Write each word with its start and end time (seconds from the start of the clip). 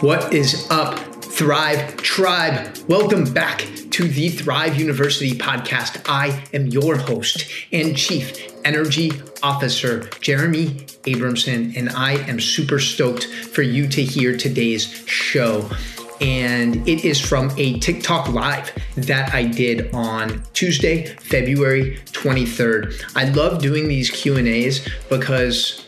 What 0.00 0.32
is 0.32 0.68
up, 0.70 0.98
Thrive 1.24 1.96
Tribe? 1.96 2.76
Welcome 2.88 3.32
back 3.32 3.66
to 3.90 4.08
the 4.08 4.28
Thrive 4.28 4.76
University 4.76 5.32
podcast. 5.32 6.02
I 6.08 6.44
am 6.52 6.66
your 6.66 6.96
host 6.96 7.50
and 7.72 7.96
Chief 7.96 8.52
Energy 8.64 9.12
Officer, 9.42 10.08
Jeremy 10.20 10.68
Abramson, 11.04 11.76
and 11.76 11.90
I 11.90 12.12
am 12.28 12.40
super 12.40 12.78
stoked 12.78 13.24
for 13.24 13.62
you 13.62 13.88
to 13.88 14.02
hear 14.02 14.36
today's 14.36 14.84
show. 15.06 15.68
And 16.20 16.88
it 16.88 17.04
is 17.04 17.20
from 17.20 17.50
a 17.56 17.78
TikTok 17.80 18.28
live 18.28 18.70
that 18.96 19.34
I 19.34 19.44
did 19.44 19.92
on 19.92 20.42
Tuesday, 20.52 21.06
February 21.16 21.98
23rd. 22.12 23.16
I 23.16 23.24
love 23.30 23.60
doing 23.60 23.88
these 23.88 24.10
Q&As 24.10 24.86
because 25.08 25.84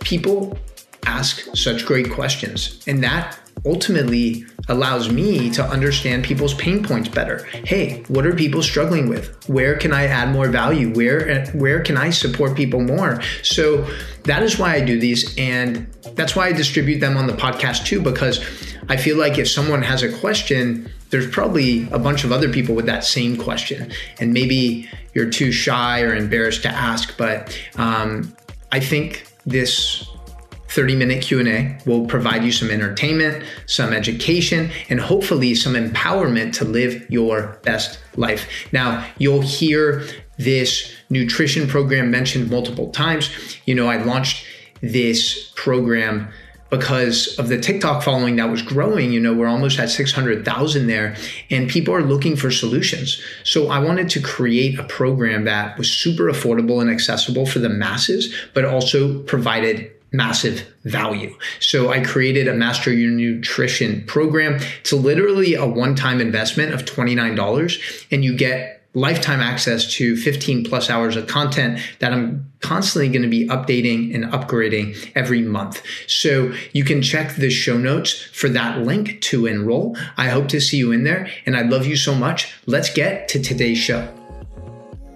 people 0.00 0.58
ask 1.06 1.44
such 1.56 1.86
great 1.86 2.10
questions. 2.10 2.82
And 2.86 3.02
that 3.02 3.38
ultimately 3.66 4.44
allows 4.68 5.10
me 5.10 5.50
to 5.50 5.64
understand 5.64 6.24
people's 6.24 6.54
pain 6.54 6.82
points 6.82 7.08
better. 7.08 7.44
Hey, 7.64 8.02
what 8.08 8.26
are 8.26 8.34
people 8.34 8.62
struggling 8.62 9.08
with? 9.08 9.48
Where 9.48 9.76
can 9.76 9.92
I 9.92 10.04
add 10.04 10.30
more 10.30 10.48
value? 10.48 10.92
Where 10.92 11.46
where 11.48 11.80
can 11.80 11.96
I 11.96 12.10
support 12.10 12.56
people 12.56 12.80
more? 12.80 13.22
So 13.42 13.88
that 14.24 14.42
is 14.42 14.58
why 14.58 14.74
I 14.74 14.80
do 14.80 14.98
these 14.98 15.36
and 15.38 15.86
that's 16.14 16.36
why 16.36 16.48
I 16.48 16.52
distribute 16.52 17.00
them 17.00 17.16
on 17.16 17.26
the 17.26 17.32
podcast 17.32 17.86
too 17.86 18.00
because 18.00 18.40
I 18.88 18.96
feel 18.96 19.16
like 19.16 19.38
if 19.38 19.48
someone 19.48 19.82
has 19.82 20.02
a 20.02 20.12
question, 20.18 20.90
there's 21.10 21.30
probably 21.30 21.88
a 21.90 21.98
bunch 21.98 22.24
of 22.24 22.32
other 22.32 22.50
people 22.50 22.74
with 22.74 22.86
that 22.86 23.04
same 23.04 23.36
question 23.36 23.92
and 24.18 24.32
maybe 24.32 24.88
you're 25.14 25.30
too 25.30 25.52
shy 25.52 26.02
or 26.02 26.14
embarrassed 26.14 26.62
to 26.62 26.68
ask, 26.68 27.16
but 27.16 27.56
um, 27.76 28.34
I 28.72 28.80
think 28.80 29.26
this 29.46 30.08
30 30.74 30.96
minute 30.96 31.22
q&a 31.22 31.78
will 31.86 32.06
provide 32.06 32.42
you 32.42 32.50
some 32.50 32.70
entertainment 32.70 33.44
some 33.66 33.92
education 33.92 34.70
and 34.88 35.00
hopefully 35.00 35.54
some 35.54 35.74
empowerment 35.74 36.52
to 36.52 36.64
live 36.64 37.08
your 37.08 37.58
best 37.62 38.00
life 38.16 38.48
now 38.72 39.06
you'll 39.18 39.40
hear 39.40 40.04
this 40.36 40.92
nutrition 41.10 41.68
program 41.68 42.10
mentioned 42.10 42.50
multiple 42.50 42.90
times 42.90 43.30
you 43.66 43.74
know 43.74 43.86
i 43.86 44.02
launched 44.02 44.44
this 44.80 45.52
program 45.54 46.28
because 46.70 47.38
of 47.38 47.48
the 47.48 47.58
TikTok 47.58 48.02
following 48.02 48.36
that 48.36 48.50
was 48.50 48.62
growing. 48.62 49.12
You 49.12 49.20
know, 49.20 49.32
we're 49.32 49.46
almost 49.46 49.78
at 49.78 49.90
600,000 49.90 50.86
there, 50.86 51.16
and 51.50 51.68
people 51.68 51.94
are 51.94 52.02
looking 52.02 52.36
for 52.36 52.50
solutions. 52.50 53.22
So 53.44 53.68
I 53.68 53.78
wanted 53.78 54.08
to 54.10 54.20
create 54.20 54.78
a 54.78 54.84
program 54.84 55.44
that 55.44 55.78
was 55.78 55.90
super 55.90 56.24
affordable 56.24 56.80
and 56.80 56.90
accessible 56.90 57.46
for 57.46 57.60
the 57.60 57.68
masses, 57.68 58.34
but 58.54 58.64
also 58.64 59.22
provided 59.22 59.90
massive 60.14 60.66
value. 60.84 61.36
So 61.60 61.90
I 61.90 62.00
created 62.00 62.46
a 62.46 62.54
Master 62.54 62.92
Your 62.92 63.10
Nutrition 63.10 64.04
program. 64.06 64.60
It's 64.80 64.92
literally 64.92 65.54
a 65.54 65.66
one 65.66 65.96
time 65.96 66.20
investment 66.20 66.72
of 66.72 66.84
$29, 66.84 68.06
and 68.12 68.24
you 68.24 68.36
get 68.36 68.80
lifetime 68.94 69.40
access 69.40 69.92
to 69.94 70.16
15 70.16 70.64
plus 70.64 70.88
hours 70.88 71.16
of 71.16 71.26
content 71.26 71.80
that 71.98 72.12
I'm 72.12 72.52
constantly 72.60 73.08
going 73.08 73.22
to 73.22 73.28
be 73.28 73.48
updating 73.48 74.14
and 74.14 74.24
upgrading 74.26 75.10
every 75.16 75.42
month. 75.42 75.82
So 76.06 76.54
you 76.72 76.84
can 76.84 77.02
check 77.02 77.34
the 77.34 77.50
show 77.50 77.76
notes 77.76 78.12
for 78.12 78.48
that 78.50 78.82
link 78.82 79.20
to 79.22 79.46
enroll. 79.46 79.96
I 80.16 80.28
hope 80.28 80.46
to 80.48 80.60
see 80.60 80.76
you 80.76 80.92
in 80.92 81.02
there, 81.02 81.28
and 81.44 81.56
I 81.56 81.62
love 81.62 81.86
you 81.86 81.96
so 81.96 82.14
much. 82.14 82.54
Let's 82.66 82.92
get 82.92 83.26
to 83.30 83.42
today's 83.42 83.78
show. 83.78 84.08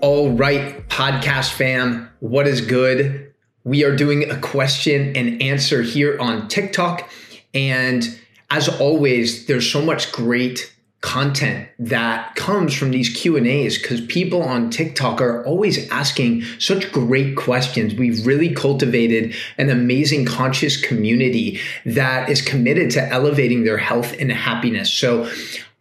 All 0.01 0.33
right, 0.33 0.89
podcast 0.89 1.53
fam, 1.53 2.11
what 2.19 2.49
is 2.49 2.61
good? 2.61 3.28
We 3.69 3.85
are 3.85 3.95
doing 3.95 4.31
a 4.31 4.41
question 4.41 5.15
and 5.15 5.43
answer 5.43 5.83
here 5.83 6.19
on 6.19 6.49
TikTok. 6.49 7.11
And 7.53 8.19
as 8.51 8.67
always, 8.81 9.45
there's 9.45 9.71
so 9.71 9.83
much 9.83 10.11
great 10.11 10.75
content 11.03 11.69
that 11.79 12.35
comes 12.35 12.73
from 12.73 12.93
these 12.93 13.11
Q&As 13.11 13.77
because 13.77 14.01
people 14.07 14.43
on 14.43 14.71
TikTok 14.71 15.21
are 15.21 15.45
always 15.45 15.87
asking 15.91 16.45
such 16.59 16.91
great 16.93 17.37
questions. 17.37 17.93
We've 17.95 18.27
really 18.27 18.55
cultivated 18.55 19.35
an 19.59 19.69
amazing 19.69 20.25
conscious 20.25 20.81
community 20.81 21.61
that 21.85 22.31
is 22.31 22.41
committed 22.41 22.91
to 22.93 23.07
elevating 23.07 23.65
their 23.65 23.77
health 23.77 24.15
and 24.19 24.33
happiness. 24.33 24.91
So 24.91 25.31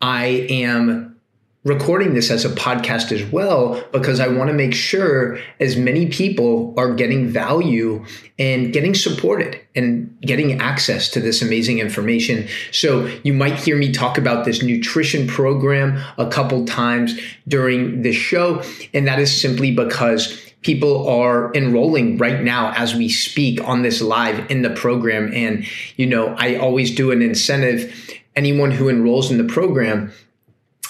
I 0.02 0.46
am 0.50 1.17
recording 1.68 2.14
this 2.14 2.32
as 2.32 2.46
a 2.46 2.50
podcast 2.50 3.12
as 3.12 3.24
well 3.30 3.84
because 3.92 4.22
I 4.22 4.28
want 4.30 4.48
to 4.48 4.54
make 4.54 4.74
sure 4.74 5.38
as 5.60 5.76
many 5.76 6.08
people 6.08 6.74
are 6.78 6.94
getting 6.94 7.28
value 7.28 8.06
and 8.40 8.72
getting 8.72 8.96
supported 8.96 9.60
and 9.76 10.16
getting 10.22 10.62
access 10.62 11.10
to 11.10 11.20
this 11.20 11.42
amazing 11.42 11.80
information. 11.80 12.48
So 12.72 13.06
you 13.24 13.34
might 13.34 13.56
hear 13.56 13.76
me 13.76 13.92
talk 13.92 14.18
about 14.18 14.46
this 14.46 14.64
nutrition 14.64 15.28
program 15.28 16.02
a 16.18 16.30
couple 16.30 16.66
times 16.66 17.20
during 17.48 18.02
the 18.02 18.14
show. 18.14 18.64
And 18.94 19.06
that 19.08 19.20
is 19.20 19.40
simply 19.40 19.72
because 19.72 20.54
people 20.62 21.08
are 21.08 21.54
enrolling 21.54 22.18
right 22.18 22.42
now 22.42 22.72
as 22.78 22.96
we 22.96 23.10
speak 23.10 23.62
on 23.68 23.82
this 23.82 24.02
live 24.02 24.50
in 24.50 24.62
the 24.62 24.70
program. 24.70 25.32
And, 25.34 25.68
you 25.98 26.06
know, 26.06 26.34
I 26.38 26.56
always 26.56 26.96
do 26.96 27.12
an 27.12 27.22
incentive. 27.22 27.94
Anyone 28.38 28.72
who 28.72 28.88
enrolls 28.88 29.32
in 29.32 29.38
the 29.38 29.52
program, 29.52 30.14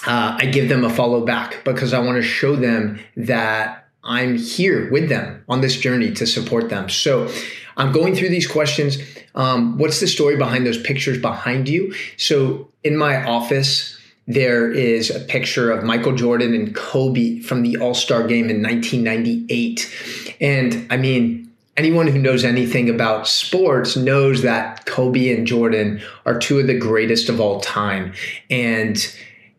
uh, 0.06 0.36
I 0.38 0.46
give 0.46 0.68
them 0.68 0.84
a 0.84 0.90
follow 0.90 1.24
back 1.24 1.64
because 1.64 1.92
I 1.92 1.98
want 1.98 2.16
to 2.16 2.22
show 2.22 2.56
them 2.56 3.00
that 3.16 3.88
I'm 4.04 4.36
here 4.36 4.90
with 4.90 5.08
them 5.08 5.44
on 5.48 5.60
this 5.60 5.76
journey 5.76 6.12
to 6.14 6.26
support 6.26 6.70
them. 6.70 6.88
So 6.88 7.30
I'm 7.76 7.92
going 7.92 8.14
through 8.14 8.30
these 8.30 8.46
questions. 8.46 8.98
Um, 9.34 9.78
what's 9.78 10.00
the 10.00 10.06
story 10.06 10.36
behind 10.36 10.66
those 10.66 10.80
pictures 10.80 11.18
behind 11.18 11.68
you? 11.68 11.94
So 12.16 12.68
in 12.84 12.96
my 12.96 13.24
office, 13.24 13.98
there 14.26 14.70
is 14.70 15.10
a 15.10 15.20
picture 15.20 15.70
of 15.70 15.84
Michael 15.84 16.14
Jordan 16.14 16.54
and 16.54 16.74
Kobe 16.74 17.40
from 17.40 17.62
the 17.62 17.78
All 17.78 17.94
Star 17.94 18.26
game 18.26 18.50
in 18.50 18.62
1998. 18.62 20.36
And 20.40 20.86
I 20.90 20.96
mean, 20.96 21.50
anyone 21.76 22.08
who 22.08 22.18
knows 22.18 22.44
anything 22.44 22.90
about 22.90 23.26
sports 23.26 23.96
knows 23.96 24.42
that 24.42 24.84
Kobe 24.84 25.34
and 25.34 25.46
Jordan 25.46 26.02
are 26.26 26.38
two 26.38 26.58
of 26.58 26.66
the 26.66 26.78
greatest 26.78 27.28
of 27.28 27.40
all 27.40 27.60
time. 27.60 28.12
And 28.50 28.98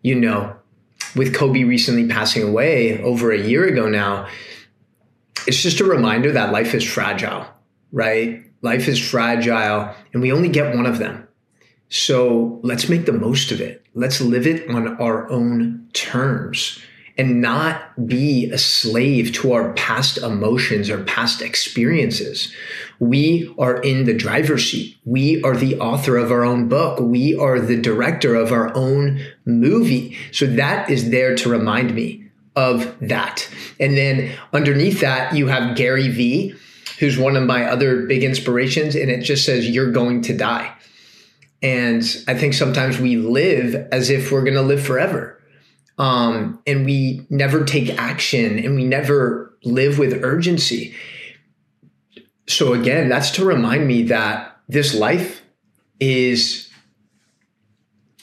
you 0.01 0.15
know, 0.15 0.55
with 1.15 1.35
Kobe 1.35 1.63
recently 1.63 2.07
passing 2.07 2.43
away 2.43 3.01
over 3.01 3.31
a 3.31 3.39
year 3.39 3.65
ago 3.65 3.89
now, 3.89 4.27
it's 5.47 5.61
just 5.61 5.79
a 5.79 5.85
reminder 5.85 6.31
that 6.31 6.51
life 6.51 6.73
is 6.73 6.83
fragile, 6.83 7.45
right? 7.91 8.43
Life 8.61 8.87
is 8.87 8.99
fragile 8.99 9.93
and 10.13 10.21
we 10.21 10.31
only 10.31 10.49
get 10.49 10.75
one 10.75 10.85
of 10.85 10.99
them. 10.99 11.27
So 11.89 12.59
let's 12.61 12.89
make 12.89 13.05
the 13.05 13.13
most 13.13 13.51
of 13.51 13.61
it. 13.61 13.85
Let's 13.95 14.21
live 14.21 14.45
it 14.45 14.69
on 14.69 14.95
our 14.97 15.29
own 15.29 15.87
terms 15.93 16.79
and 17.17 17.41
not 17.41 18.07
be 18.07 18.49
a 18.49 18.57
slave 18.57 19.33
to 19.33 19.51
our 19.51 19.73
past 19.73 20.17
emotions 20.19 20.89
or 20.89 21.03
past 21.03 21.41
experiences. 21.41 22.53
We 22.99 23.53
are 23.59 23.81
in 23.81 24.05
the 24.05 24.13
driver's 24.13 24.71
seat. 24.71 24.97
We 25.03 25.43
are 25.43 25.57
the 25.57 25.77
author 25.79 26.15
of 26.15 26.31
our 26.31 26.45
own 26.45 26.69
book. 26.69 26.99
We 27.01 27.35
are 27.35 27.59
the 27.59 27.75
director 27.75 28.35
of 28.35 28.53
our 28.53 28.73
own 28.73 29.19
movie. 29.49 30.17
So 30.31 30.45
that 30.45 30.89
is 30.89 31.09
there 31.09 31.35
to 31.35 31.49
remind 31.49 31.93
me 31.93 32.25
of 32.55 32.95
that. 33.01 33.47
And 33.79 33.97
then 33.97 34.31
underneath 34.53 35.01
that, 35.01 35.35
you 35.35 35.47
have 35.47 35.75
Gary 35.75 36.09
Vee, 36.09 36.55
who's 36.99 37.17
one 37.17 37.35
of 37.35 37.43
my 37.43 37.65
other 37.65 38.05
big 38.05 38.23
inspirations. 38.23 38.95
And 38.95 39.09
it 39.09 39.21
just 39.21 39.45
says, 39.45 39.69
You're 39.69 39.91
going 39.91 40.21
to 40.23 40.35
die. 40.35 40.75
And 41.61 42.01
I 42.27 42.35
think 42.35 42.53
sometimes 42.53 42.99
we 42.99 43.17
live 43.17 43.75
as 43.91 44.09
if 44.09 44.31
we're 44.31 44.43
going 44.43 44.55
to 44.55 44.61
live 44.61 44.81
forever 44.81 45.39
um, 45.99 46.61
and 46.65 46.85
we 46.85 47.27
never 47.29 47.65
take 47.65 47.89
action 47.99 48.57
and 48.57 48.75
we 48.75 48.85
never 48.85 49.53
live 49.63 49.99
with 49.99 50.23
urgency. 50.23 50.95
So, 52.47 52.73
again, 52.73 53.09
that's 53.09 53.31
to 53.31 53.45
remind 53.45 53.85
me 53.85 54.03
that 54.03 54.57
this 54.69 54.95
life 54.95 55.43
is 55.99 56.69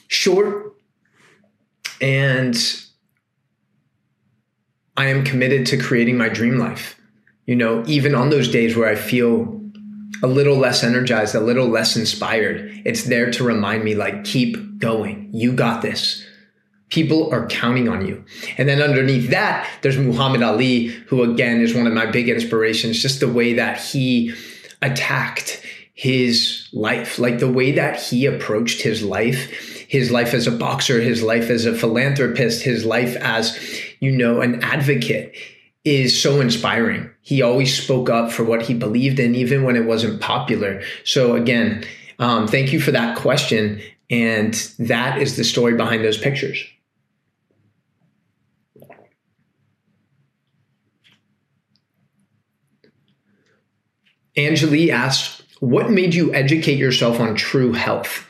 short 0.07 0.66
and 2.01 2.55
I 4.95 5.07
am 5.07 5.23
committed 5.23 5.65
to 5.67 5.77
creating 5.77 6.17
my 6.17 6.29
dream 6.29 6.57
life. 6.57 6.99
You 7.45 7.55
know, 7.55 7.83
even 7.87 8.15
on 8.15 8.29
those 8.29 8.49
days 8.49 8.75
where 8.75 8.89
I 8.89 8.95
feel 8.95 9.61
a 10.23 10.27
little 10.27 10.57
less 10.57 10.83
energized, 10.83 11.35
a 11.35 11.39
little 11.39 11.67
less 11.67 11.95
inspired, 11.95 12.81
it's 12.85 13.03
there 13.03 13.29
to 13.31 13.43
remind 13.43 13.83
me, 13.83 13.95
like, 13.95 14.23
keep 14.23 14.79
going. 14.79 15.29
You 15.31 15.53
got 15.53 15.81
this. 15.81 16.25
People 16.89 17.31
are 17.33 17.47
counting 17.47 17.87
on 17.87 18.05
you. 18.07 18.23
And 18.57 18.67
then 18.67 18.81
underneath 18.81 19.29
that, 19.29 19.69
there's 19.81 19.97
Muhammad 19.97 20.41
Ali, 20.41 20.87
who 21.07 21.23
again 21.23 21.61
is 21.61 21.73
one 21.73 21.85
of 21.85 21.93
my 21.93 22.05
big 22.05 22.29
inspirations, 22.29 23.01
just 23.01 23.19
the 23.19 23.31
way 23.31 23.53
that 23.53 23.79
he 23.79 24.33
attacked 24.81 25.61
his 25.93 26.67
life, 26.71 27.19
like 27.19 27.39
the 27.39 27.51
way 27.51 27.71
that 27.73 28.01
he 28.01 28.25
approached 28.25 28.81
his 28.81 29.03
life, 29.03 29.76
his 29.87 30.11
life 30.11 30.33
as 30.33 30.47
a 30.47 30.51
boxer, 30.51 31.01
his 31.01 31.23
life 31.23 31.49
as 31.49 31.65
a 31.65 31.73
philanthropist, 31.73 32.63
his 32.63 32.85
life 32.85 33.15
as, 33.17 33.57
you 33.99 34.11
know, 34.11 34.41
an 34.41 34.63
advocate 34.63 35.35
is 35.85 36.21
so 36.21 36.41
inspiring. 36.41 37.09
He 37.21 37.41
always 37.41 37.81
spoke 37.81 38.09
up 38.09 38.31
for 38.31 38.43
what 38.43 38.61
he 38.61 38.73
believed 38.73 39.19
in, 39.19 39.35
even 39.35 39.63
when 39.63 39.77
it 39.77 39.85
wasn't 39.85 40.19
popular. 40.19 40.81
So 41.05 41.35
again, 41.35 41.85
um, 42.19 42.47
thank 42.47 42.73
you 42.73 42.81
for 42.81 42.91
that 42.91 43.17
question. 43.17 43.81
And 44.09 44.53
that 44.79 45.21
is 45.21 45.37
the 45.37 45.43
story 45.43 45.75
behind 45.75 46.03
those 46.03 46.17
pictures. 46.17 46.61
Angeli 54.35 54.91
asks, 54.91 55.41
What 55.59 55.89
made 55.89 56.13
you 56.13 56.33
educate 56.33 56.77
yourself 56.77 57.19
on 57.19 57.35
true 57.35 57.73
health? 57.73 58.26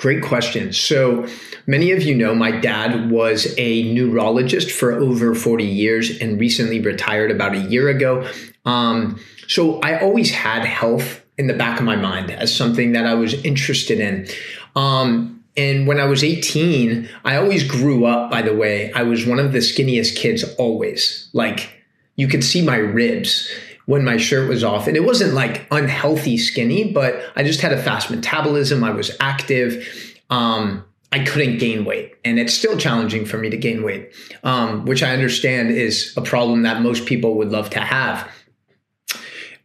Great 0.00 0.22
question. 0.22 0.72
So, 0.72 1.26
many 1.66 1.92
of 1.92 2.02
you 2.02 2.14
know 2.14 2.34
my 2.34 2.50
dad 2.50 3.10
was 3.10 3.54
a 3.58 3.82
neurologist 3.92 4.70
for 4.70 4.92
over 4.92 5.34
40 5.34 5.62
years 5.62 6.18
and 6.22 6.40
recently 6.40 6.80
retired 6.80 7.30
about 7.30 7.54
a 7.54 7.58
year 7.58 7.90
ago. 7.90 8.26
Um, 8.64 9.20
so, 9.46 9.78
I 9.80 10.00
always 10.00 10.30
had 10.30 10.64
health 10.64 11.22
in 11.36 11.48
the 11.48 11.52
back 11.52 11.78
of 11.78 11.84
my 11.84 11.96
mind 11.96 12.30
as 12.30 12.54
something 12.54 12.92
that 12.92 13.04
I 13.04 13.12
was 13.12 13.34
interested 13.44 14.00
in. 14.00 14.26
Um, 14.74 15.44
and 15.54 15.86
when 15.86 16.00
I 16.00 16.06
was 16.06 16.24
18, 16.24 17.06
I 17.26 17.36
always 17.36 17.62
grew 17.62 18.06
up, 18.06 18.30
by 18.30 18.40
the 18.40 18.56
way, 18.56 18.90
I 18.94 19.02
was 19.02 19.26
one 19.26 19.38
of 19.38 19.52
the 19.52 19.58
skinniest 19.58 20.16
kids 20.16 20.44
always. 20.54 21.28
Like, 21.34 21.74
you 22.16 22.26
could 22.26 22.42
see 22.42 22.64
my 22.64 22.76
ribs 22.76 23.52
when 23.86 24.04
my 24.04 24.16
shirt 24.16 24.48
was 24.48 24.62
off. 24.62 24.86
And 24.86 24.96
it 24.96 25.04
wasn't 25.04 25.34
like 25.34 25.66
unhealthy 25.70 26.38
skinny, 26.38 26.92
but 26.92 27.20
I 27.36 27.42
just 27.42 27.60
had 27.60 27.72
a 27.72 27.82
fast 27.82 28.10
metabolism. 28.10 28.84
I 28.84 28.90
was 28.90 29.10
active. 29.20 29.86
Um, 30.30 30.84
I 31.12 31.24
couldn't 31.24 31.58
gain 31.58 31.84
weight. 31.84 32.14
And 32.24 32.38
it's 32.38 32.54
still 32.54 32.76
challenging 32.76 33.24
for 33.24 33.38
me 33.38 33.50
to 33.50 33.56
gain 33.56 33.82
weight, 33.82 34.14
um, 34.44 34.84
which 34.84 35.02
I 35.02 35.12
understand 35.12 35.70
is 35.70 36.14
a 36.16 36.22
problem 36.22 36.62
that 36.62 36.82
most 36.82 37.06
people 37.06 37.34
would 37.36 37.50
love 37.50 37.70
to 37.70 37.80
have. 37.80 38.30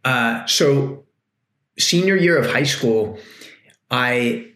Uh, 0.04 0.44
so, 0.46 1.04
senior 1.78 2.16
year 2.16 2.36
of 2.38 2.50
high 2.50 2.64
school, 2.64 3.18
I 3.90 4.52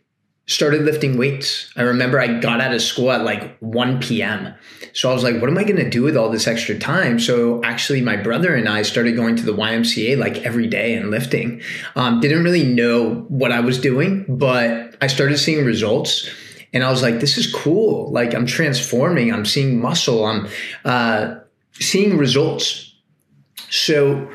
started 0.50 0.82
lifting 0.82 1.16
weights. 1.16 1.72
I 1.76 1.82
remember 1.82 2.18
I 2.18 2.40
got 2.40 2.60
out 2.60 2.74
of 2.74 2.82
school 2.82 3.12
at 3.12 3.24
like 3.24 3.56
1 3.60 4.00
p.m. 4.00 4.52
So 4.92 5.08
I 5.08 5.14
was 5.14 5.22
like, 5.22 5.40
what 5.40 5.48
am 5.48 5.56
I 5.56 5.62
going 5.62 5.76
to 5.76 5.88
do 5.88 6.02
with 6.02 6.16
all 6.16 6.28
this 6.28 6.48
extra 6.48 6.76
time? 6.76 7.20
So 7.20 7.62
actually, 7.62 8.00
my 8.00 8.16
brother 8.16 8.52
and 8.52 8.68
I 8.68 8.82
started 8.82 9.14
going 9.14 9.36
to 9.36 9.44
the 9.44 9.54
YMCA 9.54 10.18
like 10.18 10.38
every 10.38 10.66
day 10.66 10.94
and 10.94 11.08
lifting. 11.08 11.62
Um, 11.94 12.18
didn't 12.18 12.42
really 12.42 12.64
know 12.64 13.26
what 13.28 13.52
I 13.52 13.60
was 13.60 13.80
doing, 13.80 14.24
but 14.28 14.96
I 15.00 15.06
started 15.06 15.38
seeing 15.38 15.64
results. 15.64 16.28
And 16.72 16.82
I 16.82 16.90
was 16.90 17.00
like, 17.00 17.20
this 17.20 17.38
is 17.38 17.52
cool. 17.52 18.10
Like, 18.10 18.34
I'm 18.34 18.46
transforming, 18.46 19.32
I'm 19.32 19.46
seeing 19.46 19.80
muscle, 19.80 20.24
I'm 20.24 20.48
uh, 20.84 21.36
seeing 21.74 22.18
results. 22.18 22.92
So, 23.70 24.28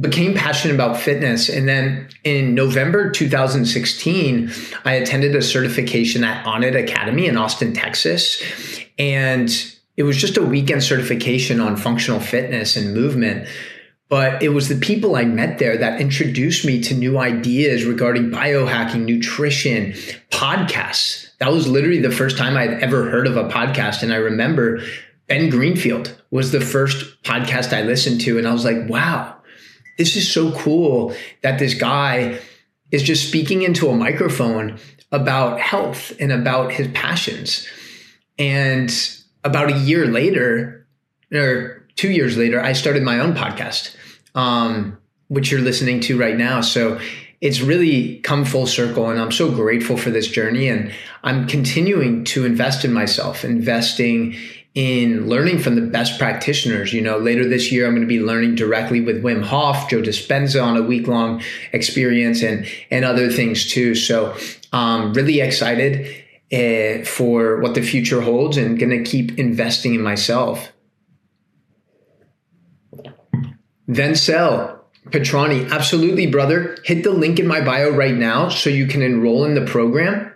became 0.00 0.34
passionate 0.34 0.74
about 0.74 0.96
fitness. 0.96 1.48
And 1.48 1.68
then 1.68 2.08
in 2.24 2.54
November 2.54 3.10
2016, 3.10 4.50
I 4.84 4.94
attended 4.94 5.36
a 5.36 5.42
certification 5.42 6.24
at 6.24 6.44
Onnit 6.44 6.76
Academy 6.76 7.26
in 7.26 7.36
Austin, 7.36 7.72
Texas. 7.72 8.42
And 8.98 9.50
it 9.96 10.02
was 10.02 10.16
just 10.16 10.36
a 10.36 10.42
weekend 10.42 10.82
certification 10.82 11.60
on 11.60 11.76
functional 11.76 12.18
fitness 12.18 12.76
and 12.76 12.92
movement. 12.92 13.48
But 14.08 14.42
it 14.42 14.50
was 14.50 14.68
the 14.68 14.76
people 14.76 15.16
I 15.16 15.24
met 15.24 15.58
there 15.58 15.76
that 15.78 16.00
introduced 16.00 16.64
me 16.64 16.80
to 16.82 16.94
new 16.94 17.18
ideas 17.18 17.84
regarding 17.84 18.30
biohacking, 18.30 19.04
nutrition, 19.04 19.92
podcasts. 20.30 21.36
That 21.38 21.52
was 21.52 21.68
literally 21.68 22.00
the 22.00 22.10
first 22.10 22.36
time 22.36 22.56
I'd 22.56 22.82
ever 22.82 23.08
heard 23.10 23.26
of 23.26 23.36
a 23.36 23.48
podcast. 23.48 24.02
And 24.02 24.12
I 24.12 24.16
remember 24.16 24.82
Ben 25.28 25.48
Greenfield 25.50 26.20
was 26.30 26.52
the 26.52 26.60
first 26.60 27.22
podcast 27.22 27.72
I 27.72 27.82
listened 27.82 28.20
to. 28.22 28.38
And 28.38 28.46
I 28.46 28.52
was 28.52 28.64
like, 28.64 28.88
wow, 28.88 29.33
this 29.98 30.16
is 30.16 30.30
so 30.30 30.52
cool 30.52 31.14
that 31.42 31.58
this 31.58 31.74
guy 31.74 32.38
is 32.90 33.02
just 33.02 33.28
speaking 33.28 33.62
into 33.62 33.88
a 33.88 33.96
microphone 33.96 34.78
about 35.12 35.60
health 35.60 36.12
and 36.18 36.32
about 36.32 36.72
his 36.72 36.88
passions. 36.88 37.68
And 38.38 38.92
about 39.44 39.70
a 39.70 39.78
year 39.78 40.06
later, 40.06 40.86
or 41.32 41.86
two 41.96 42.10
years 42.10 42.36
later, 42.36 42.60
I 42.60 42.72
started 42.72 43.02
my 43.02 43.20
own 43.20 43.34
podcast, 43.34 43.96
um, 44.34 44.98
which 45.28 45.50
you're 45.50 45.60
listening 45.60 46.00
to 46.00 46.18
right 46.18 46.36
now. 46.36 46.60
So 46.60 47.00
it's 47.40 47.60
really 47.60 48.18
come 48.20 48.44
full 48.44 48.66
circle 48.66 49.10
and 49.10 49.20
I'm 49.20 49.30
so 49.30 49.50
grateful 49.50 49.96
for 49.96 50.10
this 50.10 50.26
journey 50.26 50.68
and 50.68 50.92
I'm 51.22 51.46
continuing 51.46 52.24
to 52.24 52.44
invest 52.44 52.84
in 52.84 52.92
myself, 52.92 53.44
investing 53.44 54.36
in 54.74 55.28
learning 55.28 55.60
from 55.60 55.76
the 55.76 55.82
best 55.82 56.18
practitioners. 56.18 56.92
You 56.92 57.00
know, 57.00 57.18
later 57.18 57.48
this 57.48 57.70
year, 57.70 57.86
I'm 57.86 57.92
going 57.92 58.02
to 58.02 58.08
be 58.08 58.20
learning 58.20 58.56
directly 58.56 59.00
with 59.00 59.22
Wim 59.22 59.42
Hof, 59.42 59.88
Joe 59.88 60.02
Dispenza 60.02 60.62
on 60.62 60.76
a 60.76 60.82
week 60.82 61.06
long 61.06 61.42
experience 61.72 62.42
and, 62.42 62.66
and 62.90 63.04
other 63.04 63.30
things 63.30 63.70
too. 63.70 63.94
So, 63.94 64.36
um, 64.72 65.12
really 65.12 65.40
excited 65.40 66.24
uh, 66.52 67.04
for 67.04 67.60
what 67.60 67.74
the 67.74 67.82
future 67.82 68.20
holds 68.20 68.56
and 68.56 68.78
going 68.78 68.90
to 68.90 69.08
keep 69.08 69.38
investing 69.38 69.94
in 69.94 70.02
myself. 70.02 70.72
Vencel 73.88 74.80
Petrani, 75.10 75.70
absolutely, 75.70 76.26
brother. 76.26 76.76
Hit 76.84 77.04
the 77.04 77.12
link 77.12 77.38
in 77.38 77.46
my 77.46 77.60
bio 77.60 77.90
right 77.90 78.14
now 78.14 78.48
so 78.48 78.70
you 78.70 78.86
can 78.86 79.02
enroll 79.02 79.44
in 79.44 79.54
the 79.54 79.64
program 79.64 80.33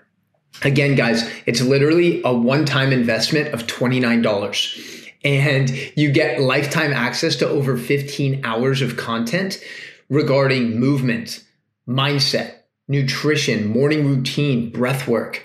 Again, 0.63 0.95
guys, 0.97 1.29
it's 1.47 1.61
literally 1.61 2.21
a 2.25 2.33
one 2.33 2.65
time 2.65 2.93
investment 2.93 3.55
of 3.55 3.67
$29. 3.67 5.05
And 5.25 5.71
you 5.97 6.13
get 6.13 6.41
lifetime 6.41 6.93
access 6.93 7.37
to 7.37 7.49
over 7.49 7.77
15 7.77 8.45
hours 8.45 8.83
of 8.83 8.97
content 8.97 9.63
regarding 10.09 10.79
movement, 10.79 11.45
mindset, 11.89 12.55
nutrition, 12.87 13.67
morning 13.69 14.07
routine, 14.07 14.71
breath 14.71 15.07
work. 15.07 15.45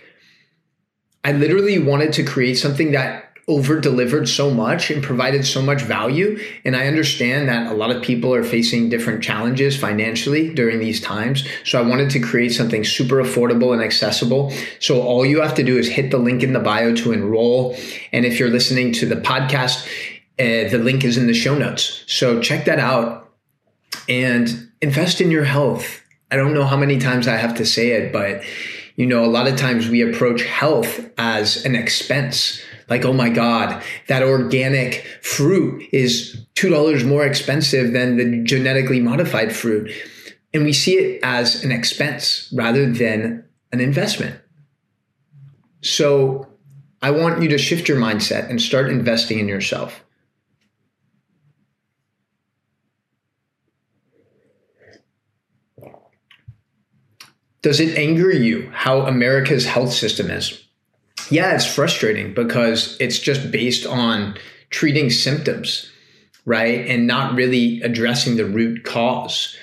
I 1.24 1.32
literally 1.32 1.80
wanted 1.80 2.14
to 2.14 2.24
create 2.24 2.56
something 2.56 2.92
that 2.92 3.33
over 3.48 3.80
delivered 3.80 4.30
so 4.30 4.50
much 4.50 4.90
and 4.90 5.04
provided 5.04 5.46
so 5.46 5.62
much 5.62 5.82
value. 5.82 6.40
And 6.64 6.76
I 6.76 6.88
understand 6.88 7.50
that 7.50 7.72
a 7.72 7.76
lot 7.76 7.92
of 7.92 8.02
people 8.02 8.34
are 8.34 8.44
facing 8.44 8.88
different 8.90 9.22
challenges 9.22 9.78
financially 9.78 10.54
during 10.54 10.80
these 10.80 11.02
times. 11.02 11.46
So 11.66 11.78
I 11.78 11.86
wanted 11.86 12.10
to 12.12 12.20
create 12.20 12.54
something 12.54 12.86
super 12.86 13.18
affordable 13.18 13.74
and 13.74 13.82
accessible. 13.82 14.54
So 14.80 15.02
all 15.02 15.26
you 15.26 15.42
have 15.42 15.56
to 15.56 15.64
do 15.64 15.78
is 15.78 15.90
hit 15.90 16.12
the 16.12 16.20
link 16.20 16.42
in 16.42 16.54
the 16.54 16.60
bio 16.60 16.96
to 16.96 17.12
enroll. 17.12 17.76
And 18.14 18.26
if 18.26 18.40
you're 18.40 18.50
listening 18.50 18.94
to 18.94 19.06
the 19.06 19.18
podcast, 19.18 19.88
uh, 20.40 20.70
the 20.70 20.80
link 20.82 21.04
is 21.04 21.18
in 21.18 21.28
the 21.28 21.34
show 21.34 21.58
notes. 21.58 22.06
So 22.08 22.40
check 22.40 22.66
that 22.66 22.80
out 22.80 23.30
and 24.08 24.72
invest 24.82 25.20
in 25.20 25.32
your 25.32 25.44
health. 25.44 26.02
I 26.32 26.38
don't 26.38 26.54
know 26.54 26.66
how 26.66 26.78
many 26.78 26.98
times 26.98 27.28
I 27.28 27.36
have 27.36 27.56
to 27.56 27.66
say 27.66 27.92
it, 27.92 28.14
but 28.14 28.42
you 28.96 29.06
know, 29.06 29.26
a 29.26 29.28
lot 29.28 29.48
of 29.48 29.58
times 29.58 29.90
we 29.90 30.02
approach 30.02 30.44
health 30.44 31.10
as 31.18 31.66
an 31.66 31.76
expense 31.76 32.62
like, 32.90 33.06
oh 33.06 33.14
my 33.14 33.30
God, 33.30 33.84
that 34.08 34.24
organic 34.24 35.06
fruit 35.22 35.88
is 35.92 36.46
$2 36.56 37.08
more 37.08 37.26
expensive 37.26 37.94
than 37.94 38.18
the 38.18 38.44
genetically 38.44 39.00
modified 39.00 39.56
fruit. 39.56 39.92
And 40.54 40.64
we 40.64 40.74
see 40.74 40.96
it 40.96 41.20
as 41.24 41.64
an 41.64 41.72
expense 41.72 42.52
rather 42.56 42.92
than 42.92 43.46
an 43.72 43.80
investment. 43.80 44.40
So 45.82 46.48
I 47.02 47.12
want 47.12 47.42
you 47.42 47.50
to 47.50 47.58
shift 47.58 47.88
your 47.88 47.98
mindset 47.98 48.50
and 48.50 48.62
start 48.62 48.90
investing 48.90 49.40
in 49.40 49.48
yourself. 49.48 50.04
Does 57.62 57.80
it 57.80 57.98
anger 57.98 58.30
you 58.30 58.70
how 58.74 59.02
America's 59.02 59.66
health 59.66 59.94
system 59.94 60.30
is? 60.30 60.62
Yeah, 61.30 61.54
it's 61.56 61.66
frustrating 61.66 62.34
because 62.34 62.98
it's 63.00 63.20
just 63.20 63.52
based 63.52 63.86
on 63.86 64.36
treating 64.70 65.10
symptoms, 65.10 65.92
right? 66.46 66.86
And 66.88 67.08
not 67.08 67.36
really 67.36 67.82
addressing 67.82 68.38
the 68.38 68.46
root 68.46 68.84
cause. 68.84 69.56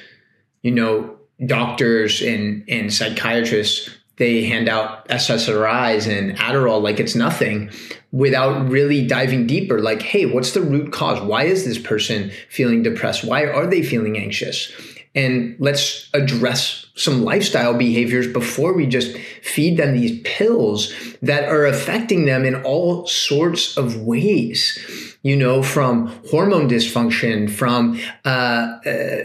You 0.62 0.72
know, 0.72 1.16
doctors 1.44 2.20
and, 2.20 2.64
and 2.68 2.92
psychiatrists, 2.92 3.90
they 4.16 4.44
hand 4.44 4.68
out 4.68 5.08
SSRIs 5.08 6.06
and 6.06 6.36
Adderall 6.36 6.82
like 6.82 7.00
it's 7.00 7.14
nothing 7.14 7.70
without 8.12 8.68
really 8.68 9.06
diving 9.06 9.46
deeper. 9.46 9.80
Like, 9.80 10.02
hey, 10.02 10.26
what's 10.26 10.52
the 10.52 10.60
root 10.60 10.92
cause? 10.92 11.20
Why 11.20 11.44
is 11.44 11.64
this 11.64 11.78
person 11.78 12.30
feeling 12.48 12.82
depressed? 12.82 13.24
Why 13.24 13.46
are 13.46 13.66
they 13.66 13.82
feeling 13.82 14.18
anxious? 14.18 14.70
And 15.14 15.56
let's 15.58 16.08
address 16.14 16.86
some 16.94 17.24
lifestyle 17.24 17.74
behaviors 17.74 18.28
before 18.28 18.72
we 18.74 18.86
just 18.86 19.16
feed 19.42 19.76
them 19.76 19.92
these 19.94 20.20
pills 20.22 20.92
that 21.22 21.44
are 21.48 21.66
affecting 21.66 22.26
them 22.26 22.44
in 22.44 22.62
all 22.62 23.06
sorts 23.06 23.76
of 23.76 24.00
ways 24.02 25.16
you 25.22 25.36
know 25.36 25.62
from 25.62 26.06
hormone 26.30 26.68
dysfunction 26.68 27.50
from 27.50 27.98
uh, 28.24 28.78
uh, 28.86 29.22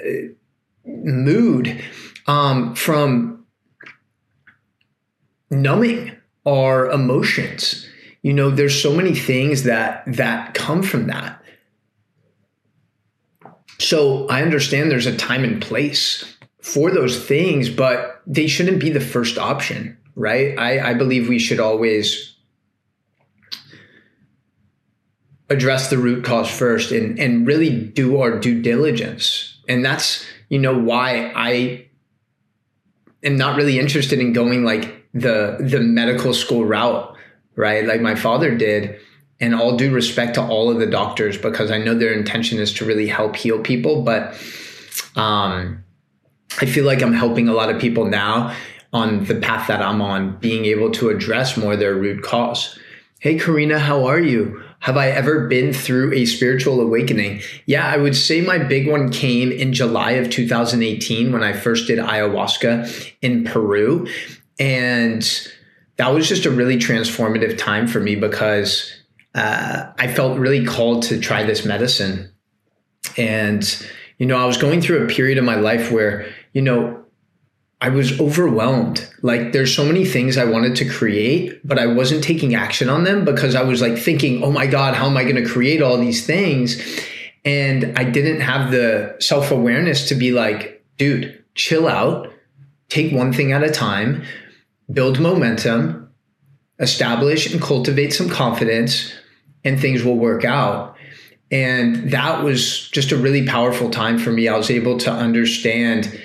mood 0.85 1.83
um, 2.27 2.75
from 2.75 3.45
numbing 5.49 6.15
our 6.45 6.89
emotions. 6.89 7.87
You 8.21 8.33
know 8.33 8.49
there's 8.49 8.79
so 8.79 8.93
many 8.93 9.13
things 9.13 9.63
that 9.63 10.03
that 10.07 10.53
come 10.53 10.81
from 10.81 11.07
that 11.07 11.41
so 13.79 14.27
I 14.27 14.41
understand 14.41 14.89
there's 14.89 15.05
a 15.05 15.15
time 15.15 15.43
and 15.43 15.61
place 15.61 16.37
for 16.61 16.91
those 16.91 17.23
things, 17.23 17.69
but 17.69 18.21
they 18.25 18.47
shouldn't 18.47 18.79
be 18.79 18.89
the 18.89 18.99
first 18.99 19.37
option, 19.37 19.97
right? 20.15 20.57
I, 20.57 20.91
I 20.91 20.93
believe 20.93 21.29
we 21.29 21.39
should 21.39 21.59
always 21.59 22.35
address 25.49 25.89
the 25.89 25.97
root 25.97 26.23
cause 26.23 26.49
first 26.49 26.91
and, 26.91 27.19
and 27.19 27.45
really 27.45 27.69
do 27.69 28.19
our 28.19 28.39
due 28.39 28.61
diligence. 28.61 29.59
And 29.67 29.85
that's, 29.85 30.25
you 30.49 30.57
know, 30.57 30.77
why 30.77 31.31
I 31.35 31.87
am 33.23 33.37
not 33.37 33.57
really 33.57 33.79
interested 33.79 34.19
in 34.19 34.33
going 34.33 34.63
like 34.63 35.05
the 35.13 35.57
the 35.59 35.79
medical 35.79 36.33
school 36.33 36.65
route, 36.65 37.15
right? 37.55 37.85
Like 37.85 38.01
my 38.01 38.15
father 38.15 38.55
did. 38.55 38.99
And 39.39 39.53
all 39.53 39.75
due 39.75 39.93
respect 39.93 40.35
to 40.35 40.45
all 40.45 40.69
of 40.69 40.79
the 40.79 40.85
doctors, 40.85 41.37
because 41.37 41.69
I 41.69 41.77
know 41.77 41.93
their 41.93 42.13
intention 42.13 42.57
is 42.57 42.73
to 42.75 42.85
really 42.85 43.07
help 43.07 43.35
heal 43.35 43.59
people, 43.59 44.01
but 44.01 44.33
um, 45.15 45.83
I 46.61 46.65
feel 46.65 46.85
like 46.85 47.01
I'm 47.01 47.13
helping 47.13 47.49
a 47.49 47.53
lot 47.53 47.69
of 47.69 47.81
people 47.81 48.05
now 48.05 48.55
on 48.93 49.25
the 49.25 49.35
path 49.35 49.67
that 49.67 49.81
I'm 49.81 50.01
on, 50.01 50.37
being 50.37 50.65
able 50.65 50.89
to 50.91 51.09
address 51.09 51.57
more 51.57 51.75
their 51.75 51.95
root 51.95 52.23
cause. 52.23 52.79
Hey, 53.19 53.37
Karina, 53.37 53.77
how 53.77 54.05
are 54.05 54.19
you? 54.19 54.63
Have 54.79 54.97
I 54.97 55.09
ever 55.09 55.47
been 55.47 55.73
through 55.73 56.13
a 56.13 56.25
spiritual 56.25 56.79
awakening? 56.79 57.41
Yeah, 57.65 57.87
I 57.87 57.97
would 57.97 58.15
say 58.15 58.41
my 58.41 58.57
big 58.57 58.87
one 58.87 59.11
came 59.11 59.51
in 59.51 59.73
July 59.73 60.11
of 60.11 60.29
2018 60.29 61.33
when 61.33 61.43
I 61.43 61.53
first 61.53 61.87
did 61.87 61.99
ayahuasca 61.99 63.13
in 63.21 63.43
Peru. 63.43 64.07
And 64.59 65.49
that 65.97 66.13
was 66.13 66.29
just 66.29 66.45
a 66.45 66.51
really 66.51 66.77
transformative 66.77 67.57
time 67.57 67.87
for 67.87 67.99
me 67.99 68.15
because 68.15 68.94
uh, 69.35 69.91
I 69.97 70.07
felt 70.07 70.39
really 70.39 70.65
called 70.65 71.03
to 71.03 71.19
try 71.19 71.43
this 71.43 71.65
medicine. 71.65 72.31
And, 73.17 73.87
you 74.17 74.25
know, 74.25 74.37
I 74.37 74.45
was 74.45 74.57
going 74.57 74.81
through 74.81 75.03
a 75.03 75.07
period 75.07 75.37
of 75.37 75.43
my 75.43 75.55
life 75.55 75.91
where, 75.91 76.27
you 76.53 76.61
know, 76.61 77.05
I 77.81 77.89
was 77.89 78.19
overwhelmed. 78.19 79.07
Like 79.21 79.51
there's 79.51 79.75
so 79.75 79.85
many 79.85 80.05
things 80.05 80.37
I 80.37 80.45
wanted 80.45 80.75
to 80.77 80.89
create, 80.89 81.59
but 81.67 81.77
I 81.77 81.85
wasn't 81.85 82.23
taking 82.23 82.55
action 82.55 82.89
on 82.89 83.03
them 83.03 83.25
because 83.25 83.53
I 83.53 83.63
was 83.63 83.81
like 83.81 83.97
thinking, 83.97 84.43
"Oh 84.43 84.51
my 84.51 84.65
god, 84.65 84.95
how 84.95 85.07
am 85.07 85.17
I 85.17 85.23
going 85.23 85.35
to 85.35 85.45
create 85.45 85.81
all 85.81 85.97
these 85.97 86.25
things?" 86.25 86.81
And 87.43 87.93
I 87.99 88.05
didn't 88.05 88.39
have 88.39 88.71
the 88.71 89.15
self-awareness 89.19 90.07
to 90.07 90.15
be 90.15 90.31
like, 90.31 90.83
"Dude, 90.97 91.43
chill 91.53 91.87
out. 91.87 92.33
Take 92.87 93.11
one 93.11 93.33
thing 93.33 93.51
at 93.51 93.61
a 93.61 93.69
time. 93.69 94.23
Build 94.91 95.19
momentum, 95.19 96.09
establish 96.79 97.51
and 97.51 97.61
cultivate 97.61 98.13
some 98.13 98.29
confidence, 98.29 99.13
and 99.65 99.77
things 99.79 100.03
will 100.03 100.17
work 100.17 100.45
out." 100.45 100.95
And 101.51 102.11
that 102.11 102.43
was 102.43 102.89
just 102.89 103.11
a 103.11 103.17
really 103.17 103.45
powerful 103.45 103.89
time 103.89 104.17
for 104.17 104.31
me. 104.31 104.47
I 104.47 104.57
was 104.57 104.71
able 104.71 104.97
to 104.99 105.11
understand 105.11 106.19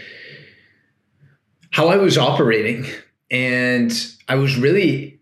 how 1.71 1.89
I 1.89 1.97
was 1.97 2.19
operating. 2.19 2.87
And 3.31 3.93
I 4.29 4.35
was 4.35 4.57
really 4.57 5.21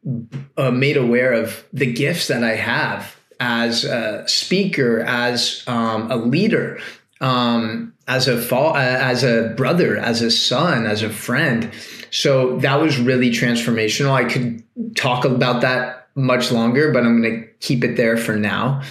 uh, 0.57 0.71
made 0.71 0.97
aware 0.97 1.33
of 1.33 1.65
the 1.73 1.93
gifts 1.93 2.29
that 2.29 2.43
I 2.43 2.55
have 2.55 3.17
as 3.41 3.85
a 3.85 4.27
speaker, 4.27 5.01
as 5.01 5.63
um, 5.67 6.11
a 6.11 6.17
leader, 6.17 6.81
um, 7.21 7.93
as 8.07 8.27
a 8.27 8.41
fa- 8.41 8.57
uh, 8.57 8.99
as 9.01 9.25
a 9.25 9.53
brother, 9.57 9.99
as 9.99 10.23
a 10.23 10.31
son, 10.31 10.87
as 10.87 11.03
a 11.03 11.11
friend. 11.11 11.71
So 12.11 12.59
that 12.61 12.81
was 12.81 12.99
really 12.99 13.31
transformational. 13.31 14.13
I 14.13 14.25
could 14.25 14.65
talk 14.97 15.25
about 15.25 15.61
that 15.61 15.98
much 16.19 16.51
longer, 16.51 16.93
but 16.93 17.05
I'm 17.05 17.23
going 17.23 17.41
to 17.41 17.49
keep 17.61 17.85
it 17.85 17.97
there 17.97 18.17
for 18.17 18.37
now 18.37 18.83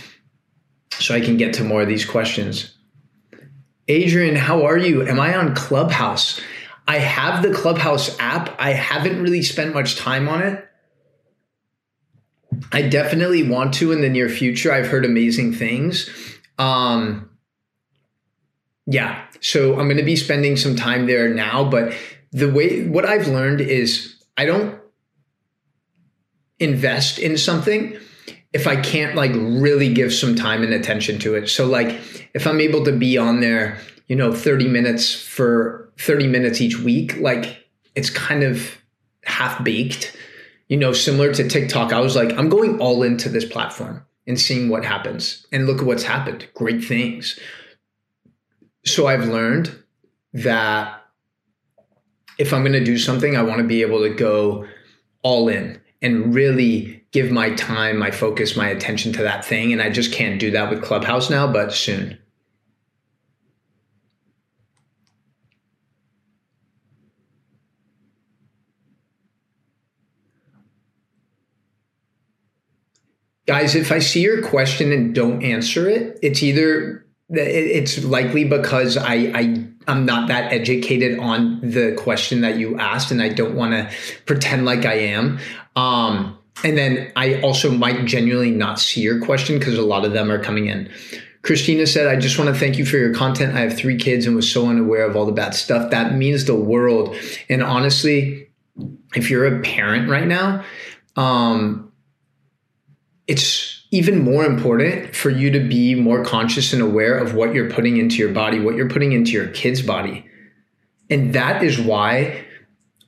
so 0.94 1.14
I 1.14 1.20
can 1.20 1.38
get 1.38 1.54
to 1.56 1.64
more 1.64 1.82
of 1.82 1.88
these 1.88 2.06
questions. 2.06 2.74
Adrian, 3.90 4.36
how 4.36 4.66
are 4.66 4.78
you? 4.78 5.06
Am 5.06 5.20
I 5.20 5.36
on 5.36 5.54
Clubhouse? 5.54 6.42
I 6.88 7.00
have 7.00 7.44
the 7.44 7.54
Clubhouse 7.54 8.18
app. 8.20 8.56
I 8.60 8.72
haven't 8.72 9.22
really 9.22 9.44
spent 9.44 9.74
much 9.74 9.98
time 9.98 10.30
on 10.30 10.42
it. 10.42 10.64
I 12.72 12.82
definitely 12.82 13.48
want 13.48 13.74
to 13.76 13.92
in 13.92 14.02
the 14.02 14.10
near 14.10 14.30
future. 14.30 14.72
I've 14.72 14.88
heard 14.88 15.06
amazing 15.06 15.54
things. 15.54 16.10
Um, 16.58 17.30
yeah, 18.86 19.26
so 19.42 19.78
I'm 19.78 19.88
going 19.88 19.98
to 19.98 20.04
be 20.04 20.16
spending 20.16 20.56
some 20.56 20.78
time 20.78 21.08
there 21.08 21.28
now. 21.34 21.70
But 21.70 21.94
the 22.32 22.50
way 22.50 22.88
what 22.88 23.06
I've 23.06 23.28
learned 23.28 23.60
is 23.62 24.16
I 24.38 24.46
don't 24.46 24.80
invest 26.60 27.20
in 27.20 27.38
something 27.38 27.98
if 28.54 28.66
I 28.68 28.76
can't 28.78 29.16
like 29.16 29.32
really 29.34 29.94
give 29.94 30.14
some 30.14 30.36
time 30.36 30.64
and 30.64 30.74
attention 30.74 31.20
to 31.20 31.36
it. 31.36 31.48
So 31.48 31.66
like 31.66 31.90
if 32.34 32.48
I'm 32.48 32.62
able 32.62 32.84
to 32.86 32.92
be 32.92 33.18
on 33.18 33.40
there, 33.40 33.78
you 34.08 34.16
know, 34.16 34.34
30 34.34 34.68
minutes 34.68 35.14
for 35.14 35.92
30 36.00 36.28
minutes 36.28 36.62
each 36.62 36.80
week, 36.80 37.18
like 37.18 37.66
it's 37.96 38.10
kind 38.10 38.44
of 38.44 38.78
half 39.26 39.64
baked. 39.64 40.16
You 40.70 40.78
know, 40.78 40.92
similar 40.92 41.34
to 41.34 41.48
TikTok, 41.48 41.94
I 41.94 42.00
was 42.00 42.16
like, 42.16 42.32
I'm 42.38 42.50
going 42.50 42.80
all 42.80 43.04
into 43.04 43.30
this 43.30 43.46
platform 43.46 44.06
and 44.26 44.40
seeing 44.40 44.70
what 44.70 44.84
happens. 44.84 45.46
And 45.52 45.66
look 45.66 45.80
at 45.80 45.86
what's 45.86 46.04
happened. 46.04 46.48
Great 46.54 46.84
things. 46.84 47.40
So 48.86 49.08
I've 49.08 49.28
learned 49.28 49.72
that 50.34 51.06
if 52.38 52.54
I'm 52.54 52.62
going 52.62 52.74
to 52.74 52.84
do 52.84 52.98
something, 52.98 53.36
I 53.36 53.44
want 53.44 53.60
to 53.60 53.68
be 53.68 53.82
able 53.82 54.02
to 54.02 54.14
go 54.14 54.68
all 55.24 55.48
in 55.48 55.82
and 56.02 56.34
really 56.34 57.04
give 57.12 57.32
my 57.32 57.52
time, 57.56 57.98
my 57.98 58.12
focus, 58.12 58.56
my 58.56 58.70
attention 58.70 59.14
to 59.14 59.24
that 59.24 59.44
thing. 59.44 59.74
And 59.74 59.82
I 59.82 59.90
just 59.90 60.12
can't 60.12 60.40
do 60.40 60.52
that 60.52 60.70
with 60.70 60.84
Clubhouse 60.84 61.30
now, 61.30 61.52
but 61.52 61.74
soon. 61.74 62.18
guys, 73.48 73.76
if 73.76 73.92
I 73.92 74.00
see 74.00 74.22
your 74.22 74.44
question 74.44 74.92
and 74.92 75.16
don't 75.16 75.42
answer 75.42 75.90
it, 75.90 76.20
it's 76.22 76.44
either 76.44 77.06
it's 77.30 78.04
likely 78.04 78.44
because 78.44 78.98
I, 78.98 79.32
I 79.34 79.67
I'm 79.88 80.06
not 80.06 80.28
that 80.28 80.52
educated 80.52 81.20
on 81.20 81.62
the 81.62 81.96
question 81.98 82.42
that 82.42 82.58
you 82.58 82.78
asked, 82.78 83.12
and 83.12 83.22
I 83.22 83.30
don't 83.30 83.56
want 83.56 83.74
to 83.74 83.90
pretend 84.26 84.66
like 84.66 84.86
I 84.86 84.96
am. 84.96 85.40
Um, 85.76 86.38
and 86.64 86.78
then 86.78 87.12
I 87.16 87.40
also 87.42 87.72
might 87.72 88.06
genuinely 88.06 88.52
not 88.52 88.80
see 88.80 89.02
your 89.02 89.22
question 89.22 89.60
because 89.60 89.78
a 89.78 89.84
lot 89.84 90.06
of 90.06 90.14
them 90.14 90.32
are 90.32 90.44
coming 90.44 90.68
in. 90.68 90.92
Christina 91.44 91.88
said, 91.88 92.08
I 92.08 92.20
just 92.20 92.38
want 92.38 92.54
to 92.54 92.60
thank 92.60 92.78
you 92.78 92.86
for 92.86 92.98
your 92.98 93.14
content. 93.14 93.56
I 93.56 93.62
have 93.62 93.78
three 93.78 93.98
kids 93.98 94.26
and 94.26 94.36
was 94.36 94.52
so 94.52 94.68
unaware 94.68 95.06
of 95.06 95.16
all 95.16 95.26
the 95.26 95.32
bad 95.32 95.54
stuff. 95.54 95.92
That 95.92 96.14
means 96.14 96.46
the 96.46 96.56
world. 96.56 97.16
And 97.48 97.64
honestly, 97.64 98.50
if 99.16 99.30
you're 99.30 99.46
a 99.46 99.62
parent 99.62 100.10
right 100.10 100.28
now, 100.28 100.66
um, 101.16 101.92
it's 103.28 103.77
even 103.92 104.20
more 104.20 104.46
important 104.46 105.16
for 105.16 105.30
you 105.30 105.50
to 105.52 105.60
be 105.60 105.96
more 105.96 106.24
conscious 106.24 106.74
and 106.74 106.82
aware 106.82 107.18
of 107.18 107.34
what 107.34 107.54
you're 107.54 107.70
putting 107.70 107.98
into 107.98 108.16
your 108.18 108.34
body, 108.34 108.60
what 108.60 108.76
you're 108.76 108.90
putting 108.90 109.14
into 109.14 109.32
your 109.32 109.48
kid's 109.48 109.82
body. 109.82 110.26
And 111.10 111.34
that 111.34 111.64
is 111.64 111.80
why 111.80 112.46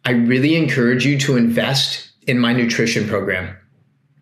I 0.05 0.12
really 0.12 0.55
encourage 0.55 1.05
you 1.05 1.19
to 1.19 1.36
invest 1.36 2.12
in 2.27 2.39
my 2.39 2.53
nutrition 2.53 3.07
program. 3.07 3.55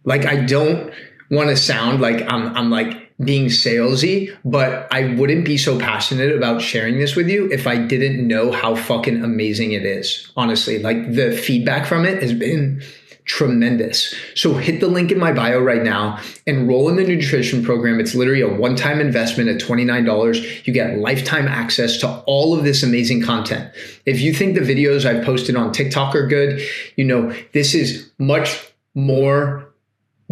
Like 0.03 0.25
I 0.25 0.45
don't 0.45 0.91
want 1.29 1.49
to 1.49 1.57
sound 1.57 2.01
like 2.01 2.21
I'm 2.31 2.55
I'm 2.55 2.69
like 2.71 3.07
being 3.23 3.47
salesy, 3.47 4.35
but 4.45 4.87
I 4.91 5.13
wouldn't 5.15 5.43
be 5.43 5.57
so 5.57 5.79
passionate 5.79 6.35
about 6.35 6.61
sharing 6.61 6.99
this 6.99 7.15
with 7.15 7.27
you 7.29 7.51
if 7.51 7.67
I 7.67 7.77
didn't 7.77 8.25
know 8.27 8.51
how 8.51 8.75
fucking 8.75 9.23
amazing 9.23 9.71
it 9.71 9.85
is. 9.85 10.31
Honestly, 10.37 10.79
like 10.79 11.13
the 11.13 11.31
feedback 11.35 11.85
from 11.87 12.05
it 12.05 12.21
has 12.21 12.33
been 12.33 12.81
tremendous. 13.27 14.15
So 14.36 14.55
hit 14.55 14.79
the 14.79 14.88
link 14.88 15.12
in 15.12 15.19
my 15.19 15.31
bio 15.31 15.60
right 15.60 15.84
now, 15.84 16.19
enroll 16.46 16.89
in 16.89 16.96
the 16.96 17.03
nutrition 17.03 17.63
program. 17.63 18.00
It's 18.00 18.15
literally 18.15 18.41
a 18.41 18.48
one 18.48 18.75
time 18.75 19.00
investment 19.00 19.50
at 19.50 19.62
$29. 19.62 20.65
You 20.65 20.74
get 20.74 20.98
lifetime 20.98 21.48
access 21.48 21.98
to 21.98 22.24
all 22.25 22.57
of 22.57 22.63
this 22.63 22.81
amazing 22.84 23.22
content. 23.22 23.72
If 24.05 24.22
you 24.22 24.34
think 24.34 24.55
the 24.55 24.62
videos 24.62 25.05
I've 25.05 25.25
posted 25.25 25.55
on 25.55 25.74
TikTok 25.74 26.15
are 26.15 26.25
good, 26.25 26.62
you 26.96 27.03
know, 27.03 27.36
this 27.53 27.75
is 27.75 28.10
much 28.17 28.65
more 28.96 29.69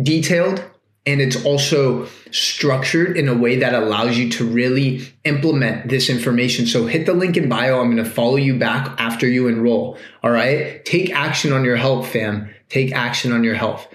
detailed 0.02 0.64
and 1.06 1.22
it's 1.22 1.46
also 1.46 2.08
structured 2.32 3.16
in 3.16 3.28
a 3.28 3.34
way 3.34 3.60
that 3.60 3.74
allows 3.74 4.18
you 4.18 4.30
to 4.32 4.46
really 4.46 5.08
implement 5.24 5.90
this 5.90 6.10
information. 6.10 6.66
So 6.66 6.88
hit 6.88 7.06
the 7.06 7.14
link 7.14 7.38
in 7.38 7.48
bio. 7.48 7.80
I'm 7.80 7.92
going 7.92 8.04
to 8.04 8.10
follow 8.10 8.38
you 8.38 8.58
back 8.58 9.00
after 9.00 9.28
you 9.28 9.48
enroll. 9.48 9.98
All 10.24 10.32
right. 10.32 10.84
Take 10.84 11.14
action 11.14 11.54
on 11.54 11.64
your 11.64 11.76
health, 11.76 12.08
fam. 12.08 12.50
Take 12.76 12.92
action 12.94 13.32
on 13.32 13.46
your 13.46 13.56
health. 13.56 13.88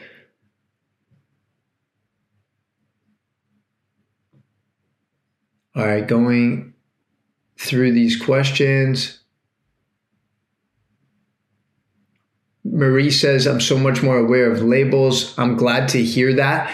All 5.76 5.86
right. 5.86 6.06
Going 6.08 6.72
through 7.58 7.92
these 7.92 8.16
questions. 8.16 9.20
Marie 12.64 13.10
says, 13.10 13.46
I'm 13.46 13.60
so 13.60 13.78
much 13.78 14.02
more 14.02 14.18
aware 14.18 14.50
of 14.50 14.62
labels. 14.62 15.38
I'm 15.38 15.56
glad 15.56 15.88
to 15.90 16.02
hear 16.02 16.34
that 16.34 16.72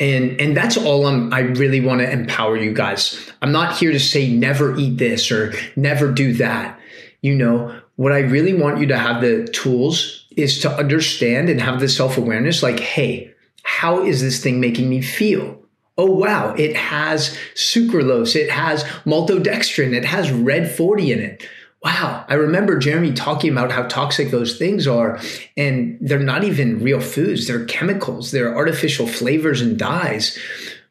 And 0.00 0.40
and 0.40 0.56
that's 0.56 0.76
all 0.76 1.06
I'm 1.06 1.32
I 1.32 1.40
really 1.40 1.80
want 1.80 2.00
to 2.00 2.10
empower 2.10 2.56
you 2.56 2.72
guys. 2.72 3.30
I'm 3.42 3.52
not 3.52 3.78
here 3.78 3.92
to 3.92 4.00
say 4.00 4.32
never 4.32 4.76
eat 4.76 4.98
this 4.98 5.30
or 5.30 5.54
never 5.76 6.10
do 6.12 6.34
that. 6.34 6.78
You 7.22 7.34
know, 7.34 7.80
what 7.96 8.12
I 8.12 8.20
really 8.20 8.54
want 8.54 8.80
you 8.80 8.86
to 8.88 8.98
have 8.98 9.20
the 9.22 9.46
tools 9.48 10.21
is 10.36 10.60
to 10.60 10.70
understand 10.70 11.48
and 11.48 11.60
have 11.60 11.80
the 11.80 11.88
self-awareness 11.88 12.62
like, 12.62 12.80
hey, 12.80 13.32
how 13.62 14.02
is 14.02 14.20
this 14.20 14.42
thing 14.42 14.60
making 14.60 14.88
me 14.88 15.02
feel? 15.02 15.58
Oh 15.98 16.10
wow, 16.10 16.54
it 16.54 16.74
has 16.74 17.36
sucralose, 17.54 18.34
it 18.34 18.50
has 18.50 18.82
maltodextrin, 19.04 19.94
it 19.94 20.04
has 20.04 20.32
red 20.32 20.70
40 20.70 21.12
in 21.12 21.18
it 21.20 21.48
wow, 21.84 22.24
I 22.28 22.34
remember 22.34 22.78
Jeremy 22.78 23.12
talking 23.12 23.50
about 23.50 23.72
how 23.72 23.82
toxic 23.84 24.30
those 24.30 24.56
things 24.56 24.86
are. 24.86 25.20
And 25.56 25.98
they're 26.00 26.20
not 26.20 26.44
even 26.44 26.82
real 26.82 27.00
foods, 27.00 27.46
they're 27.46 27.64
chemicals, 27.66 28.30
they're 28.30 28.54
artificial 28.54 29.06
flavors 29.06 29.60
and 29.60 29.78
dyes. 29.78 30.38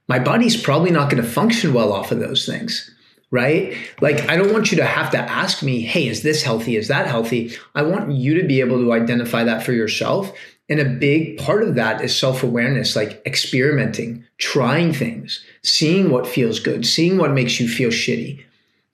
My 0.08 0.20
body's 0.20 0.62
probably 0.62 0.92
not 0.92 1.10
going 1.10 1.24
to 1.24 1.30
function 1.30 1.74
well 1.74 1.94
off 1.94 2.12
of 2.12 2.20
those 2.20 2.46
things. 2.46 2.94
Right? 3.32 3.78
Like, 4.02 4.28
I 4.30 4.36
don't 4.36 4.52
want 4.52 4.72
you 4.72 4.78
to 4.78 4.86
have 4.86 5.10
to 5.12 5.18
ask 5.18 5.64
me, 5.64 5.82
hey, 5.82 6.08
is 6.08 6.22
this 6.22 6.44
healthy? 6.44 6.76
Is 6.76 6.90
that 6.90 7.08
healthy? 7.08 7.56
I 7.74 7.82
want 7.82 8.12
you 8.12 8.34
to 8.42 8.46
be 8.46 8.60
able 8.60 8.80
to 8.80 8.92
identify 8.92 9.46
that 9.46 9.64
for 9.64 9.72
yourself. 9.72 10.34
And 10.68 10.82
a 10.82 10.86
big 10.86 11.38
part 11.38 11.64
of 11.64 11.76
that 11.76 12.02
is 12.02 12.18
self 12.18 12.44
awareness, 12.44 12.96
like 12.96 13.22
experimenting, 13.26 14.26
trying 14.38 14.92
things, 14.94 15.44
seeing 15.64 16.10
what 16.10 16.28
feels 16.28 16.60
good, 16.60 16.86
seeing 16.86 17.18
what 17.18 17.32
makes 17.32 17.60
you 17.60 17.68
feel 17.70 17.90
shitty 17.90 18.44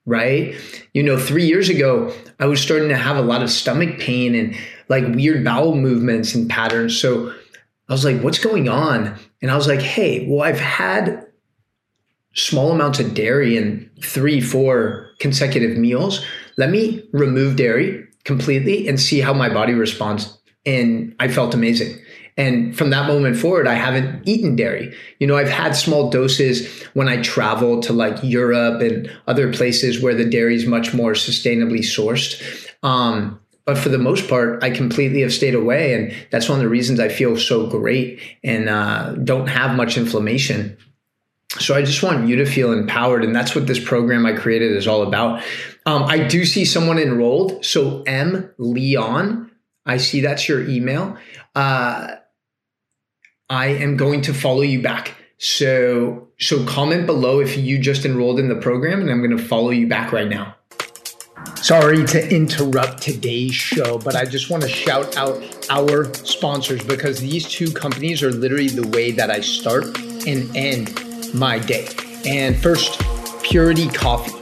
right? 0.08 0.56
You 0.94 1.03
know, 1.03 1.20
three 1.20 1.46
years 1.46 1.70
ago, 1.70 2.12
I 2.39 2.48
was 2.48 2.62
starting 2.62 2.89
to 2.89 2.98
have 2.98 3.17
a 3.17 3.22
lot 3.22 3.44
of 3.44 3.51
stomach 3.51 4.00
pain 4.00 4.34
and 4.34 4.58
like 4.89 5.06
weird 5.13 5.44
bowel 5.44 5.75
movements 5.75 6.34
and 6.34 6.50
patterns. 6.50 7.00
So 7.00 7.29
I 7.89 7.94
was 7.94 8.06
like, 8.06 8.22
what's 8.22 8.39
going 8.39 8.70
on? 8.70 9.20
And 9.41 9.51
I 9.51 9.56
was 9.56 9.67
like, 9.67 9.82
hey, 9.82 10.25
well, 10.27 10.41
I've 10.41 10.60
had 10.60 11.26
small 12.38 12.72
amounts 12.72 13.00
of 13.00 13.13
dairy 13.13 13.58
in 13.58 13.89
three, 14.01 14.39
four 14.39 15.10
consecutive 15.20 15.77
meals. 15.77 16.24
Let 16.58 16.70
me 16.70 17.03
remove 17.12 17.56
dairy 17.56 18.08
completely 18.24 18.88
and 18.88 19.00
see 19.00 19.20
how 19.20 19.34
my 19.34 19.50
body 19.50 19.74
responds. 19.74 20.38
And 20.65 21.15
I 21.20 21.27
felt 21.27 21.53
amazing. 21.53 22.00
And 22.38 22.77
from 22.77 22.91
that 22.91 23.08
moment 23.08 23.36
forward, 23.38 23.67
I 23.67 23.74
haven't 23.74 24.27
eaten 24.27 24.56
dairy. 24.56 24.96
You 25.20 25.25
know, 25.25 25.36
I've 25.36 25.50
had 25.50 25.75
small 25.75 26.12
doses 26.12 26.84
when 26.94 27.10
I 27.10 27.22
travel 27.24 27.82
to 27.82 27.94
like 27.94 28.17
Europe 28.22 28.82
and 28.82 29.12
other 29.25 29.51
places 29.51 30.01
where 30.01 30.13
the 30.13 30.25
dairy 30.25 30.56
is 30.56 30.67
much 30.67 30.94
more 30.94 31.13
sustainably 31.13 31.79
sourced. 31.79 32.70
Um, 32.84 33.39
but 33.65 33.77
for 33.77 33.89
the 33.89 33.98
most 33.98 34.29
part, 34.29 34.63
I 34.63 34.70
completely 34.70 35.22
have 35.22 35.34
stayed 35.34 35.56
away. 35.56 35.94
And 35.94 36.13
that's 36.32 36.48
one 36.48 36.60
of 36.60 36.63
the 36.63 36.70
reasons 36.70 37.00
I 37.00 37.10
feel 37.10 37.36
so 37.38 37.65
great 37.65 38.22
and 38.44 38.70
uh, 38.70 39.13
don't 39.13 39.48
have 39.48 39.75
much 39.75 39.98
inflammation. 39.98 40.77
So 41.60 41.76
I 41.76 41.82
just 41.82 42.04
want 42.04 42.28
you 42.28 42.36
to 42.38 42.46
feel 42.46 42.72
empowered. 42.72 43.24
And 43.24 43.36
that's 43.36 43.56
what 43.56 43.68
this 43.68 43.84
program 43.84 44.26
I 44.26 44.34
created 44.34 44.72
is 44.72 44.88
all 44.88 45.04
about. 45.04 45.44
Um, 45.86 46.04
I 46.04 46.28
do 46.28 46.46
see 46.46 46.66
someone 46.66 47.00
enrolled. 47.00 47.66
So 47.66 48.04
M 48.04 48.52
Leon, 48.58 49.52
I 49.86 49.98
see 49.98 50.22
that's 50.22 50.48
your 50.48 50.68
email. 50.68 51.18
Uh, 51.56 52.16
I 53.50 53.68
am 53.68 53.96
going 53.96 54.22
to 54.24 54.34
follow 54.34 54.62
you 54.62 54.82
back. 54.82 55.16
So 55.38 56.28
so 56.40 56.66
comment 56.66 57.06
below 57.06 57.40
if 57.40 57.58
you 57.58 57.80
just 57.80 58.06
enrolled 58.06 58.40
in 58.40 58.50
the 58.50 58.56
program 58.56 59.02
and 59.02 59.10
I'm 59.10 59.20
going 59.20 59.36
to 59.36 59.44
follow 59.44 59.70
you 59.70 59.88
back 59.88 60.12
right 60.12 60.28
now. 60.28 60.56
Sorry 61.56 62.06
to 62.06 62.36
interrupt 62.36 63.02
today's 63.02 63.54
show, 63.54 63.98
but 64.00 64.16
I 64.16 64.26
just 64.26 64.50
want 64.50 64.64
to 64.64 64.70
shout 64.70 65.16
out 65.18 65.42
our 65.70 66.14
sponsors 66.14 66.84
because 66.84 67.20
these 67.20 67.48
two 67.48 67.72
companies 67.72 68.22
are 68.22 68.32
literally 68.32 68.68
the 68.68 68.88
way 68.88 69.12
that 69.12 69.30
I 69.30 69.40
start 69.42 69.86
and 70.28 70.56
end 70.56 71.07
my 71.34 71.60
day. 71.60 71.88
And 72.25 72.55
first, 72.57 73.01
Purity 73.43 73.88
Coffee. 73.88 74.34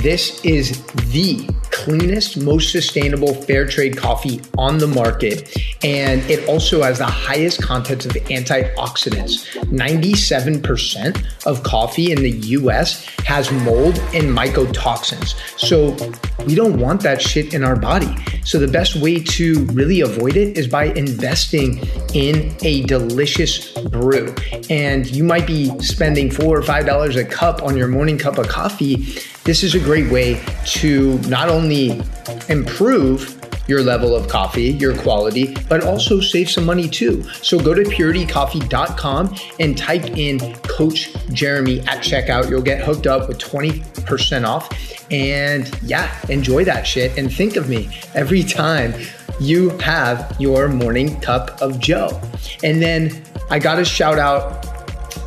This 0.00 0.44
is 0.44 0.82
the 1.12 1.48
cleanest, 1.84 2.36
most 2.36 2.72
sustainable 2.72 3.34
fair 3.34 3.66
trade 3.66 3.96
coffee 3.96 4.40
on 4.58 4.78
the 4.78 4.86
market. 4.86 5.56
And 5.82 6.20
it 6.30 6.46
also 6.48 6.82
has 6.82 6.98
the 6.98 7.06
highest 7.06 7.62
contents 7.62 8.04
of 8.04 8.12
antioxidants. 8.12 9.46
97% 9.66 11.46
of 11.46 11.62
coffee 11.62 12.12
in 12.12 12.22
the 12.22 12.30
US 12.30 13.04
has 13.24 13.50
mold 13.50 13.98
and 14.12 14.36
mycotoxins. 14.36 15.34
So 15.58 15.96
we 16.44 16.54
don't 16.54 16.78
want 16.78 17.02
that 17.02 17.22
shit 17.22 17.54
in 17.54 17.64
our 17.64 17.76
body. 17.76 18.14
So 18.44 18.58
the 18.58 18.68
best 18.68 18.96
way 18.96 19.22
to 19.22 19.64
really 19.66 20.00
avoid 20.02 20.36
it 20.36 20.58
is 20.58 20.66
by 20.66 20.84
investing 20.84 21.78
in 22.14 22.54
a 22.62 22.82
delicious 22.84 23.72
brew. 23.72 24.34
And 24.68 25.06
you 25.06 25.24
might 25.24 25.46
be 25.46 25.78
spending 25.80 26.30
four 26.30 26.58
or 26.58 26.62
five 26.62 26.84
dollars 26.84 27.16
a 27.16 27.24
cup 27.24 27.62
on 27.62 27.76
your 27.76 27.88
morning 27.88 28.18
cup 28.18 28.38
of 28.38 28.48
coffee 28.48 29.06
this 29.44 29.62
is 29.62 29.74
a 29.74 29.80
great 29.80 30.10
way 30.10 30.42
to 30.64 31.18
not 31.28 31.48
only 31.48 32.02
improve 32.48 33.36
your 33.70 33.82
level 33.82 34.16
of 34.16 34.26
coffee, 34.28 34.72
your 34.72 34.96
quality, 34.98 35.56
but 35.68 35.84
also 35.84 36.20
save 36.20 36.50
some 36.50 36.66
money 36.66 36.88
too. 36.88 37.22
So 37.42 37.58
go 37.58 37.72
to 37.72 37.82
puritycoffee.com 37.82 39.36
and 39.60 39.78
type 39.78 40.04
in 40.16 40.54
Coach 40.56 41.14
Jeremy 41.32 41.80
at 41.82 41.98
checkout. 41.98 42.50
You'll 42.50 42.62
get 42.62 42.82
hooked 42.82 43.06
up 43.06 43.28
with 43.28 43.38
20% 43.38 44.44
off. 44.44 44.68
And 45.12 45.70
yeah, 45.82 46.12
enjoy 46.28 46.64
that 46.64 46.86
shit. 46.86 47.16
And 47.16 47.32
think 47.32 47.56
of 47.56 47.68
me 47.68 47.88
every 48.14 48.42
time 48.42 48.92
you 49.40 49.70
have 49.78 50.36
your 50.40 50.68
morning 50.68 51.20
cup 51.20 51.62
of 51.62 51.78
Joe. 51.78 52.20
And 52.64 52.82
then 52.82 53.22
I 53.50 53.58
got 53.60 53.76
to 53.76 53.84
shout 53.84 54.18
out 54.18 54.79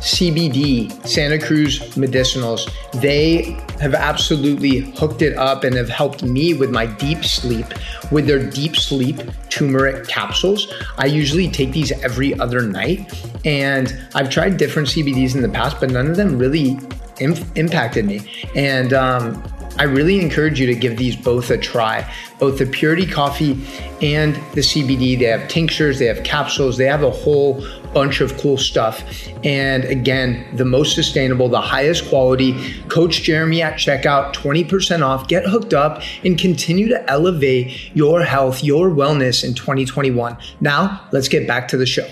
CBD, 0.04 0.92
Santa 1.06 1.38
Cruz 1.38 1.80
Medicinals. 1.96 2.70
They 3.00 3.58
have 3.80 3.94
absolutely 3.94 4.80
hooked 4.98 5.22
it 5.22 5.34
up 5.38 5.64
and 5.64 5.74
have 5.76 5.88
helped 5.88 6.22
me 6.22 6.52
with 6.52 6.70
my 6.70 6.84
deep 6.84 7.24
sleep 7.24 7.66
with 8.10 8.26
their 8.26 8.38
deep 8.38 8.76
sleep 8.76 9.18
turmeric 9.48 10.06
capsules. 10.06 10.70
I 10.98 11.06
usually 11.06 11.48
take 11.48 11.72
these 11.72 11.90
every 12.02 12.38
other 12.38 12.60
night 12.60 13.12
and 13.46 13.98
I've 14.14 14.28
tried 14.28 14.58
different 14.58 14.88
CBDs 14.88 15.34
in 15.34 15.40
the 15.40 15.48
past, 15.48 15.80
but 15.80 15.90
none 15.90 16.06
of 16.08 16.16
them 16.16 16.38
really 16.38 16.78
Im- 17.20 17.50
impacted 17.54 18.04
me. 18.04 18.20
And 18.54 18.92
um, 18.92 19.42
I 19.76 19.84
really 19.84 20.20
encourage 20.20 20.60
you 20.60 20.66
to 20.66 20.74
give 20.74 20.96
these 20.96 21.16
both 21.16 21.50
a 21.50 21.58
try. 21.58 22.08
Both 22.38 22.58
the 22.58 22.66
Purity 22.66 23.06
Coffee 23.06 23.52
and 24.00 24.36
the 24.52 24.60
CBD. 24.60 25.18
They 25.18 25.24
have 25.24 25.48
tinctures, 25.48 25.98
they 25.98 26.06
have 26.06 26.22
capsules, 26.22 26.76
they 26.76 26.86
have 26.86 27.02
a 27.02 27.10
whole 27.10 27.66
bunch 27.92 28.20
of 28.20 28.36
cool 28.38 28.56
stuff. 28.56 29.02
And 29.44 29.84
again, 29.84 30.46
the 30.56 30.64
most 30.64 30.94
sustainable, 30.94 31.48
the 31.48 31.60
highest 31.60 32.08
quality. 32.08 32.80
Coach 32.88 33.22
Jeremy 33.22 33.62
at 33.62 33.74
checkout, 33.74 34.34
20% 34.34 35.02
off. 35.02 35.26
Get 35.26 35.44
hooked 35.44 35.74
up 35.74 36.02
and 36.24 36.38
continue 36.38 36.88
to 36.88 37.10
elevate 37.10 37.94
your 37.94 38.22
health, 38.22 38.62
your 38.62 38.90
wellness 38.90 39.42
in 39.42 39.54
2021. 39.54 40.36
Now, 40.60 41.08
let's 41.10 41.28
get 41.28 41.48
back 41.48 41.68
to 41.68 41.76
the 41.76 41.86
show. 41.86 42.08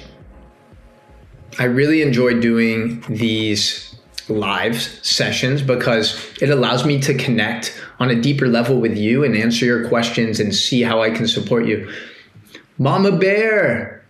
I 1.59 1.65
really 1.65 2.03
enjoy 2.03 2.41
doing 2.41 3.05
these 3.09 3.92
live 4.29 4.81
sessions 4.81 5.63
because 5.63 6.33
it 6.41 6.51
allows 6.51 6.85
me 6.85 7.01
to 7.01 7.15
connect 7.15 7.81
on 7.99 8.11
a 8.11 8.21
deeper 8.21 8.49
level 8.49 8.79
with 8.79 8.97
you 8.97 9.25
and 9.25 9.37
answer 9.37 9.65
your 9.65 9.89
questions 9.89 10.41
and 10.41 10.55
see 10.55 10.83
how 10.83 11.03
I 11.03 11.11
can 11.11 11.27
support 11.29 11.67
you. 11.67 11.93
Mama 12.79 13.13
Bear, 13.13 14.05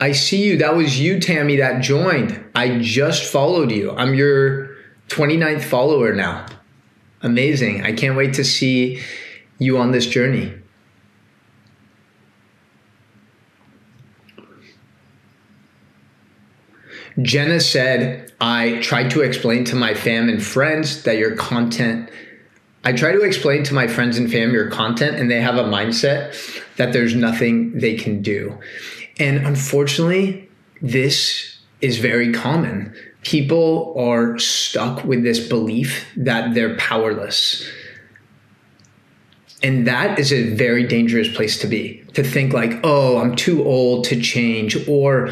I 0.00 0.12
see 0.12 0.44
you. 0.44 0.56
That 0.56 0.76
was 0.76 0.98
you, 0.98 1.20
Tammy, 1.20 1.56
that 1.56 1.82
joined. 1.82 2.42
I 2.54 2.78
just 2.80 3.30
followed 3.30 3.70
you. 3.70 3.92
I'm 3.92 4.14
your 4.14 4.74
29th 5.08 5.62
follower 5.62 6.14
now. 6.14 6.46
Amazing. 7.22 7.84
I 7.84 7.92
can't 7.92 8.16
wait 8.16 8.34
to 8.34 8.44
see 8.44 9.00
you 9.58 9.78
on 9.78 9.92
this 9.92 10.06
journey. 10.06 10.54
Jenna 17.20 17.60
said, 17.60 18.32
I 18.40 18.80
tried 18.80 19.10
to 19.10 19.20
explain 19.20 19.64
to 19.66 19.76
my 19.76 19.94
fam 19.94 20.28
and 20.28 20.42
friends 20.42 21.02
that 21.02 21.18
your 21.18 21.36
content, 21.36 22.10
I 22.84 22.92
try 22.92 23.12
to 23.12 23.20
explain 23.20 23.64
to 23.64 23.74
my 23.74 23.86
friends 23.86 24.16
and 24.16 24.30
fam 24.30 24.52
your 24.52 24.70
content, 24.70 25.16
and 25.16 25.30
they 25.30 25.40
have 25.40 25.56
a 25.56 25.64
mindset 25.64 26.34
that 26.76 26.92
there's 26.92 27.14
nothing 27.14 27.78
they 27.78 27.94
can 27.94 28.22
do. 28.22 28.58
And 29.18 29.46
unfortunately, 29.46 30.48
this 30.80 31.58
is 31.80 31.98
very 31.98 32.32
common. 32.32 32.94
People 33.22 33.94
are 33.98 34.38
stuck 34.38 35.04
with 35.04 35.22
this 35.22 35.46
belief 35.46 36.06
that 36.16 36.54
they're 36.54 36.76
powerless. 36.76 37.68
And 39.62 39.86
that 39.86 40.18
is 40.18 40.32
a 40.32 40.54
very 40.54 40.84
dangerous 40.84 41.32
place 41.32 41.60
to 41.60 41.68
be 41.68 42.02
to 42.14 42.24
think, 42.24 42.52
like, 42.52 42.80
oh, 42.82 43.18
I'm 43.18 43.36
too 43.36 43.64
old 43.64 44.04
to 44.06 44.20
change, 44.20 44.88
or, 44.88 45.30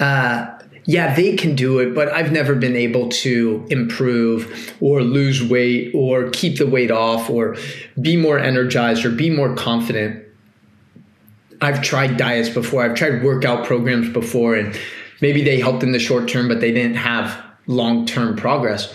uh, 0.00 0.55
yeah, 0.86 1.14
they 1.14 1.34
can 1.34 1.56
do 1.56 1.80
it, 1.80 1.94
but 1.94 2.08
I've 2.12 2.30
never 2.30 2.54
been 2.54 2.76
able 2.76 3.08
to 3.08 3.66
improve 3.70 4.72
or 4.80 5.02
lose 5.02 5.42
weight 5.42 5.92
or 5.94 6.30
keep 6.30 6.58
the 6.58 6.66
weight 6.66 6.92
off 6.92 7.28
or 7.28 7.56
be 8.00 8.16
more 8.16 8.38
energized 8.38 9.04
or 9.04 9.10
be 9.10 9.28
more 9.28 9.54
confident. 9.54 10.24
I've 11.60 11.82
tried 11.82 12.16
diets 12.16 12.48
before, 12.48 12.84
I've 12.84 12.94
tried 12.94 13.24
workout 13.24 13.66
programs 13.66 14.08
before, 14.10 14.54
and 14.54 14.78
maybe 15.20 15.42
they 15.42 15.58
helped 15.58 15.82
in 15.82 15.90
the 15.90 15.98
short 15.98 16.28
term, 16.28 16.46
but 16.46 16.60
they 16.60 16.70
didn't 16.70 16.96
have 16.96 17.44
long 17.66 18.06
term 18.06 18.36
progress. 18.36 18.94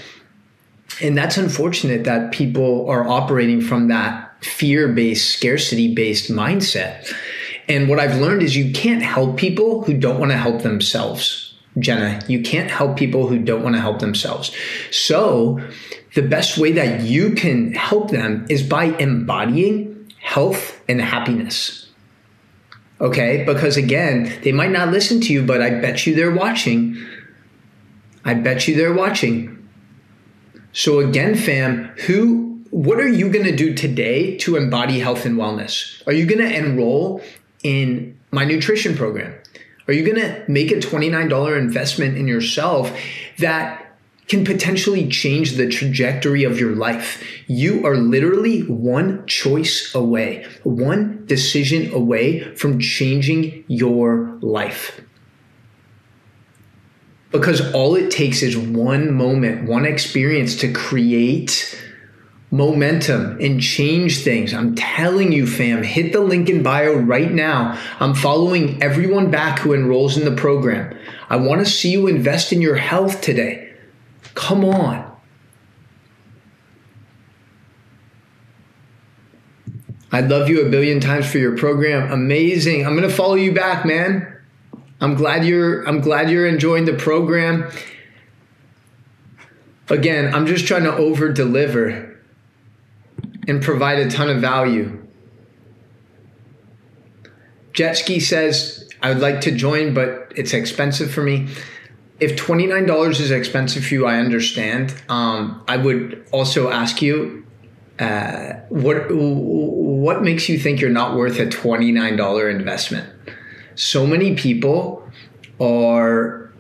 And 1.02 1.18
that's 1.18 1.38
unfortunate 1.38 2.06
that 2.06 2.32
people 2.32 2.90
are 2.90 3.06
operating 3.06 3.60
from 3.60 3.90
that 3.90 4.42
fear 4.46 4.88
based, 4.88 5.32
scarcity 5.32 5.94
based 5.94 6.32
mindset. 6.32 7.14
And 7.68 7.90
what 7.90 8.00
I've 8.00 8.20
learned 8.20 8.44
is 8.44 8.56
you 8.56 8.72
can't 8.72 9.02
help 9.02 9.38
people 9.38 9.84
who 9.84 9.98
don't 9.98 10.20
want 10.20 10.32
to 10.32 10.38
help 10.38 10.62
themselves. 10.62 11.51
Jenna, 11.80 12.22
you 12.28 12.42
can't 12.42 12.70
help 12.70 12.98
people 12.98 13.28
who 13.28 13.40
don't 13.40 13.64
want 13.64 13.76
to 13.76 13.82
help 13.82 14.00
themselves. 14.00 14.56
So, 14.92 15.62
the 16.14 16.22
best 16.22 16.58
way 16.58 16.74
that 16.74 17.02
you 17.02 17.32
can 17.32 17.74
help 17.74 18.12
them 18.12 18.46
is 18.50 18.62
by 18.64 18.86
embodying 18.86 20.12
health 20.20 20.82
and 20.90 21.02
happiness. 21.02 21.90
Okay? 23.00 23.44
Because 23.46 23.78
again, 23.78 24.32
they 24.44 24.52
might 24.52 24.72
not 24.72 24.90
listen 24.90 25.22
to 25.22 25.34
you, 25.34 25.44
but 25.44 25.62
I 25.62 25.70
bet 25.70 26.06
you 26.06 26.14
they're 26.14 26.36
watching. 26.36 26.98
I 28.26 28.34
bet 28.34 28.68
you 28.68 28.76
they're 28.76 28.94
watching. 28.94 29.68
So 30.74 31.00
again, 31.00 31.36
fam, 31.36 31.86
who 32.06 32.52
what 32.70 33.00
are 33.00 33.08
you 33.08 33.30
going 33.30 33.46
to 33.46 33.56
do 33.56 33.74
today 33.74 34.38
to 34.38 34.56
embody 34.56 35.00
health 35.00 35.26
and 35.26 35.38
wellness? 35.38 36.06
Are 36.08 36.14
you 36.14 36.26
going 36.26 36.40
to 36.40 36.56
enroll 36.56 37.22
in 37.64 38.18
my 38.32 38.46
nutrition 38.46 38.96
program? 38.96 39.34
Are 39.92 39.94
you 39.94 40.06
going 40.06 40.22
to 40.22 40.46
make 40.48 40.72
a 40.72 40.76
$29 40.76 41.60
investment 41.60 42.18
in 42.18 42.26
yourself 42.26 42.98
that 43.40 43.94
can 44.30 44.46
potentially 44.46 45.10
change 45.10 45.58
the 45.58 45.68
trajectory 45.68 46.46
of 46.46 46.58
your 46.58 46.78
life? 46.78 47.22
You 47.48 47.86
are 47.86 47.98
literally 47.98 48.62
one 48.62 49.28
choice 49.28 49.94
away, 49.94 50.48
one 50.64 51.26
decision 51.26 51.94
away 51.94 52.56
from 52.56 52.80
changing 52.80 53.66
your 53.68 54.38
life. 54.40 55.02
Because 57.32 57.74
all 57.74 57.96
it 57.96 58.12
takes 58.12 58.42
is 58.44 58.56
one 58.56 59.14
moment, 59.14 59.68
one 59.68 59.84
experience 59.84 60.56
to 60.62 60.72
create 60.72 61.78
momentum 62.52 63.40
and 63.40 63.62
change 63.62 64.24
things. 64.24 64.54
I'm 64.54 64.76
telling 64.76 65.32
you, 65.32 65.48
fam, 65.48 65.84
hit 65.84 66.12
the 66.12 66.20
link 66.20 66.50
in 66.50 66.62
bio 66.62 66.96
right 66.96 67.32
now. 67.32 67.80
I'm 68.02 68.14
following 68.14 68.84
everyone 68.84 69.32
back 69.32 69.60
who 69.60 69.74
enrolls 69.74 70.18
in 70.18 70.26
the 70.26 70.40
program. 70.40 70.96
I 71.30 71.38
want 71.38 71.66
to 71.66 71.72
see 71.72 71.92
you 71.92 72.08
invest 72.08 72.52
in 72.52 72.62
your 72.62 72.76
health 72.76 73.22
today. 73.22 73.74
Come 74.36 74.66
on. 74.66 75.10
I 80.12 80.20
love 80.20 80.50
you 80.50 80.66
a 80.66 80.70
billion 80.70 81.00
times 81.00 81.32
for 81.32 81.38
your 81.38 81.58
program. 81.58 82.12
Amazing. 82.12 82.86
I'm 82.86 82.98
going 82.98 83.08
to 83.08 83.16
follow 83.16 83.36
you 83.36 83.54
back, 83.54 83.86
man. 83.86 84.28
I'm 85.00 85.16
glad 85.16 85.46
you're 85.46 85.88
I'm 85.88 86.02
glad 86.02 86.30
you're 86.30 86.46
enjoying 86.46 86.84
the 86.84 86.94
program. 86.94 87.72
Again, 89.90 90.36
I'm 90.36 90.46
just 90.46 90.68
trying 90.68 90.84
to 90.84 90.94
over 90.94 91.32
deliver 91.32 92.11
and 93.48 93.62
provide 93.62 94.00
a 94.00 94.10
ton 94.10 94.30
of 94.30 94.42
value. 94.42 94.98
Jetski 97.74 98.22
says, 98.22 98.90
I 99.02 99.10
would 99.10 99.22
like 99.22 99.42
to 99.42 99.52
join, 99.52 99.94
but 99.94 100.32
it's 100.36 100.54
expensive 100.54 101.12
for 101.12 101.24
me. 101.24 101.48
If 102.20 102.36
$29 102.36 103.20
is 103.20 103.32
expensive 103.32 103.86
for 103.86 103.94
you, 103.94 104.06
I 104.06 104.18
understand. 104.18 104.94
Um, 105.10 105.64
I 105.68 105.78
would 105.78 106.28
also 106.32 106.70
ask 106.70 107.02
you 107.02 107.46
uh, 108.00 108.54
what 108.70 109.12
what 109.12 110.24
makes 110.24 110.50
you 110.50 110.58
think 110.58 110.80
you're 110.80 110.90
not 110.90 111.16
worth 111.16 111.40
a 111.40 111.46
$29 111.46 112.52
investment? 112.52 113.10
So 113.76 114.08
many 114.08 114.36
people 114.36 115.08
are 115.60 116.52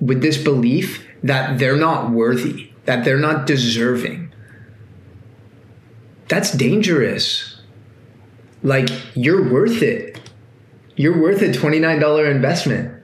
with 0.00 0.20
this 0.22 0.36
belief 0.36 1.06
that 1.22 1.58
they're 1.58 1.76
not 1.76 2.10
worthy, 2.10 2.72
that 2.84 3.04
they're 3.04 3.18
not 3.18 3.46
deserving 3.46 4.25
that's 6.28 6.52
dangerous. 6.52 7.60
Like 8.62 8.88
you're 9.14 9.50
worth 9.50 9.82
it. 9.82 10.20
You're 10.96 11.20
worth 11.20 11.42
a 11.42 11.48
$29 11.48 12.30
investment 12.30 13.02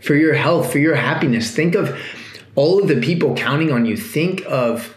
for 0.00 0.14
your 0.14 0.34
health, 0.34 0.70
for 0.70 0.78
your 0.78 0.94
happiness. 0.94 1.50
Think 1.50 1.74
of 1.74 1.98
all 2.54 2.80
of 2.80 2.88
the 2.88 3.00
people 3.00 3.34
counting 3.34 3.72
on 3.72 3.86
you. 3.86 3.96
Think 3.96 4.44
of 4.46 4.96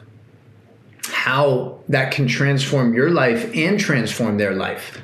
how 1.05 1.79
that 1.89 2.11
can 2.11 2.27
transform 2.27 2.93
your 2.93 3.09
life 3.09 3.49
and 3.55 3.79
transform 3.79 4.37
their 4.37 4.53
life. 4.53 5.01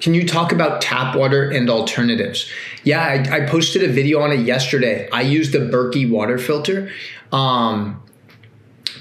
Can 0.00 0.14
you 0.14 0.26
talk 0.26 0.52
about 0.52 0.80
tap 0.80 1.16
water 1.16 1.50
and 1.50 1.68
alternatives? 1.68 2.48
Yeah, 2.84 3.02
I, 3.02 3.36
I 3.36 3.46
posted 3.46 3.82
a 3.82 3.88
video 3.88 4.20
on 4.20 4.32
it 4.32 4.40
yesterday. 4.40 5.08
I 5.10 5.22
used 5.22 5.52
the 5.52 5.58
Berkey 5.58 6.08
water 6.08 6.38
filter. 6.38 6.90
Um, 7.32 8.02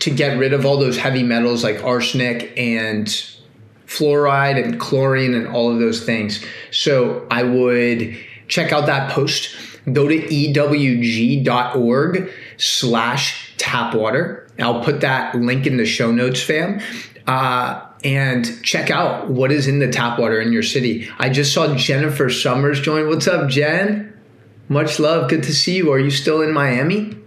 to 0.08 0.15
get 0.15 0.38
rid 0.38 0.54
of 0.54 0.65
all 0.65 0.78
those 0.78 0.98
heavy 0.98 1.22
metals 1.22 1.65
like 1.65 1.84
arsenic 1.84 2.54
and 2.56 3.08
fluoride 3.88 4.63
and 4.63 4.80
chlorine 4.80 5.34
and 5.34 5.50
all 5.50 5.70
of 5.70 5.80
those 5.80 6.06
things. 6.06 6.46
So 6.72 7.28
I 7.30 7.43
would 7.43 8.17
check 8.48 8.72
out 8.72 8.86
that 8.86 9.12
post. 9.12 9.54
Go 9.91 10.08
to 10.08 10.17
ewg.org 10.17 11.52
slash 12.56 13.54
tapwater. 13.58 14.50
I'll 14.62 14.82
put 14.82 15.02
that 15.02 15.36
link 15.36 15.67
in 15.67 15.76
the 15.76 15.86
show 15.86 16.10
notes, 16.10 16.41
fam. 16.41 16.80
Uh, 17.28 17.86
and 18.06 18.63
check 18.63 18.89
out 18.89 19.30
what 19.30 19.52
is 19.52 19.67
in 19.67 19.80
the 19.80 19.91
tap 19.91 20.17
water 20.20 20.39
in 20.39 20.54
your 20.54 20.63
city. 20.63 21.10
I 21.20 21.28
just 21.28 21.54
saw 21.54 21.76
Jennifer 21.76 22.30
Summers 22.30 22.80
join. 22.80 23.10
What's 23.10 23.28
up, 23.28 23.50
Jen? 23.50 24.17
Much 24.70 25.02
love. 25.02 25.30
Good 25.30 25.43
to 25.43 25.54
see 25.54 25.76
you. 25.76 25.91
Are 25.91 26.00
you 26.00 26.12
still 26.12 26.41
in 26.41 26.54
Miami? 26.54 27.17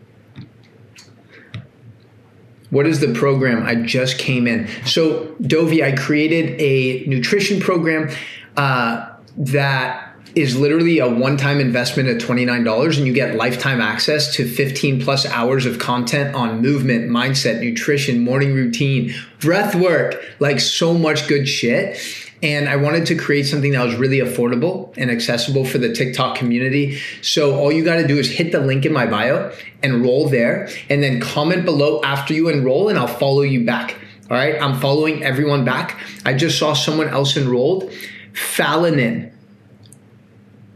What 2.71 2.87
is 2.87 3.01
the 3.01 3.13
program? 3.13 3.65
I 3.65 3.75
just 3.75 4.19
came 4.19 4.47
in. 4.47 4.69
So, 4.87 5.27
Dovi, 5.43 5.83
I 5.83 5.93
created 5.97 6.61
a 6.61 7.05
nutrition 7.07 7.61
program 7.61 8.11
uh, 8.57 9.09
that 9.37 10.11
is 10.35 10.57
literally 10.57 10.99
a 10.99 11.09
one 11.09 11.37
time 11.37 11.59
investment 11.61 12.09
of 12.09 12.19
$29 12.19 12.97
and 12.97 13.07
you 13.07 13.13
get 13.13 13.35
lifetime 13.35 13.81
access 13.81 14.33
to 14.35 14.49
15 14.49 15.03
plus 15.03 15.27
hours 15.27 15.67
of 15.67 15.79
content 15.79 16.35
on 16.35 16.63
movement, 16.63 17.11
mindset, 17.11 17.61
nutrition, 17.61 18.21
morning 18.21 18.55
routine, 18.55 19.13
breath 19.41 19.75
work, 19.75 20.23
like 20.39 20.61
so 20.61 20.95
much 20.95 21.27
good 21.27 21.49
shit. 21.49 21.99
And 22.43 22.69
I 22.69 22.77
wanted 22.77 23.07
to 23.07 23.15
create 23.17 23.45
something 23.45 23.73
that 23.73 23.85
was 23.85 23.97
really 23.97 24.19
affordable 24.19 24.95
and 24.97 25.11
accessible 25.11 25.65
for 25.65 25.77
the 25.79 25.93
TikTok 25.93 26.37
community. 26.37 26.99
So 27.21 27.55
all 27.55 27.71
you 27.71 27.85
got 27.85 27.97
to 27.97 28.07
do 28.07 28.17
is 28.19 28.31
hit 28.31 28.51
the 28.51 28.61
link 28.61 28.87
in 28.87 28.93
my 28.93 29.07
bio, 29.07 29.53
and 29.83 29.95
enroll 29.95 30.29
there, 30.29 30.69
and 30.89 31.03
then 31.03 31.21
comment 31.21 31.65
below 31.65 32.01
after 32.03 32.33
you 32.33 32.49
enroll, 32.49 32.89
and 32.89 32.99
I'll 32.99 33.07
follow 33.07 33.43
you 33.43 33.65
back. 33.67 33.97
All 34.31 34.37
right. 34.37 34.61
I'm 34.63 34.79
following 34.81 35.25
everyone 35.25 35.65
back. 35.65 35.99
I 36.25 36.35
just 36.35 36.59
saw 36.59 36.73
someone 36.73 37.09
else 37.09 37.37
enrolled. 37.37 37.93
Fallon. 38.33 39.37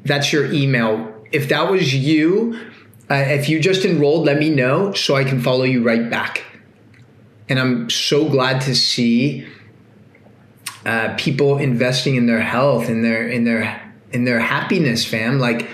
That's 0.05 0.33
your 0.33 0.53
email. 0.53 1.15
If 1.31 1.49
that 1.51 1.71
was 1.71 1.95
you, 1.95 2.59
uh, 3.09 3.15
if 3.15 3.49
you 3.49 3.61
just 3.61 3.85
enrolled, 3.85 4.27
let 4.27 4.39
me 4.39 4.51
know 4.51 4.93
so 4.93 5.15
I 5.15 5.25
can 5.25 5.41
follow 5.41 5.63
you 5.65 5.85
right 5.85 6.11
back. 6.11 6.43
And 7.49 7.61
I'm 7.61 7.91
so 7.91 8.29
glad 8.29 8.61
to 8.63 8.75
see 8.75 9.47
uh, 10.87 11.15
people 11.17 11.59
investing 11.59 12.17
in 12.17 12.27
their 12.27 12.41
health 12.41 12.89
in 12.89 13.03
their 13.03 13.27
in 13.27 13.45
their 13.45 13.93
in 14.13 14.25
their 14.25 14.41
happiness 14.41 15.05
fam. 15.05 15.39
Like 15.39 15.69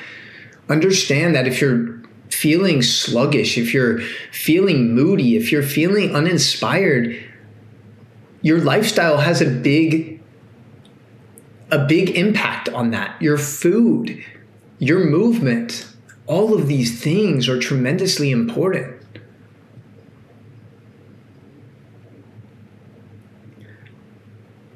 understand 0.69 1.35
that 1.35 1.47
if 1.47 1.61
you're 1.61 2.01
feeling 2.31 2.81
sluggish 2.81 3.59
if 3.59 3.75
you're 3.75 4.01
feeling 4.31 4.95
moody 4.95 5.37
if 5.37 5.51
you're 5.51 5.65
feeling 5.65 6.15
uninspired 6.15 7.23
your 8.41 8.59
lifestyle 8.61 9.19
has 9.19 9.43
a 9.43 9.47
big 9.47 10.23
a 11.73 11.87
big 11.87 12.11
impact 12.11 12.69
on 12.71 12.91
that. 12.91 13.21
Your 13.21 13.37
food 13.37 14.25
your 14.79 15.05
movement 15.05 15.87
all 16.27 16.55
of 16.55 16.69
these 16.69 17.03
things 17.03 17.49
are 17.49 17.59
tremendously 17.59 18.31
important 18.31 19.00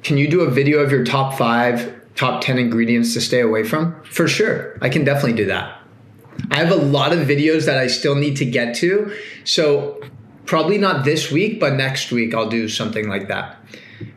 Can 0.05 0.17
you 0.17 0.27
do 0.27 0.41
a 0.41 0.51
video 0.51 0.81
of 0.81 0.91
your 0.91 1.03
top 1.03 1.33
five, 1.33 1.99
top 2.13 2.39
10 2.41 2.59
ingredients 2.59 3.15
to 3.15 3.21
stay 3.21 3.41
away 3.41 3.63
from? 3.63 3.99
For 4.03 4.27
sure. 4.27 4.77
I 4.79 4.87
can 4.87 5.03
definitely 5.03 5.33
do 5.33 5.45
that. 5.47 5.79
I 6.51 6.57
have 6.57 6.69
a 6.69 6.75
lot 6.75 7.11
of 7.11 7.27
videos 7.27 7.65
that 7.65 7.79
I 7.79 7.87
still 7.87 8.13
need 8.13 8.37
to 8.37 8.45
get 8.45 8.75
to. 8.75 9.11
So, 9.45 9.99
probably 10.45 10.77
not 10.77 11.05
this 11.05 11.31
week, 11.31 11.59
but 11.59 11.73
next 11.73 12.11
week 12.11 12.35
I'll 12.35 12.47
do 12.47 12.69
something 12.69 13.09
like 13.09 13.29
that. 13.29 13.57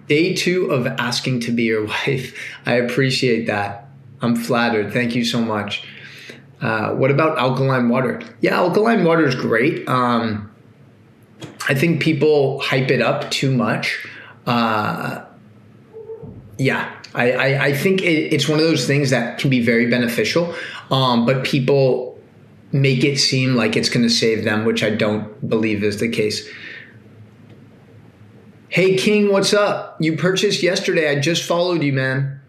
Day 0.09 0.35
two 0.35 0.67
of 0.71 0.87
asking 0.87 1.41
to 1.41 1.53
be 1.53 1.63
your 1.63 1.87
wife. 2.07 2.39
I 2.67 2.75
appreciate 2.75 3.47
that. 3.47 3.89
I'm 4.21 4.37
flattered. 4.37 4.93
Thank 4.93 5.15
you 5.15 5.25
so 5.25 5.41
much. 5.41 5.89
Uh, 6.61 6.91
what 6.97 7.11
about 7.11 7.39
alkaline 7.39 7.89
water? 7.89 8.21
Yeah, 8.43 8.59
alkaline 8.59 9.05
water 9.05 9.27
is 9.27 9.35
great. 9.35 9.89
Um, 9.89 10.53
I 11.67 11.75
think 11.75 12.03
people 12.03 12.61
hype 12.61 12.91
it 12.91 13.01
up 13.01 13.31
too 13.31 13.57
much. 13.57 14.07
Uh, 14.47 15.25
yeah, 16.59 16.93
I, 17.15 17.33
I, 17.33 17.65
I 17.67 17.73
think 17.73 18.03
it, 18.03 18.33
it's 18.33 18.49
one 18.49 18.59
of 18.59 18.65
those 18.65 18.87
things 18.87 19.11
that 19.11 19.39
can 19.39 19.49
be 19.49 19.65
very 19.65 19.89
beneficial, 19.89 20.55
um, 20.91 21.25
but 21.25 21.45
people 21.45 22.19
make 22.73 23.05
it 23.05 23.19
seem 23.19 23.55
like 23.55 23.77
it's 23.77 23.89
going 23.89 24.07
to 24.07 24.13
save 24.13 24.45
them, 24.45 24.65
which 24.65 24.83
I 24.83 24.91
don't 24.91 25.49
believe 25.49 25.83
is 25.83 26.01
the 26.01 26.09
case. 26.09 26.49
Hey, 28.69 28.97
King, 28.97 29.33
what's 29.33 29.55
up? 29.55 29.97
You 29.99 30.17
purchased 30.17 30.63
yesterday. 30.63 31.11
I 31.11 31.19
just 31.19 31.45
followed 31.45 31.83
you, 31.83 31.93
man. 31.93 32.41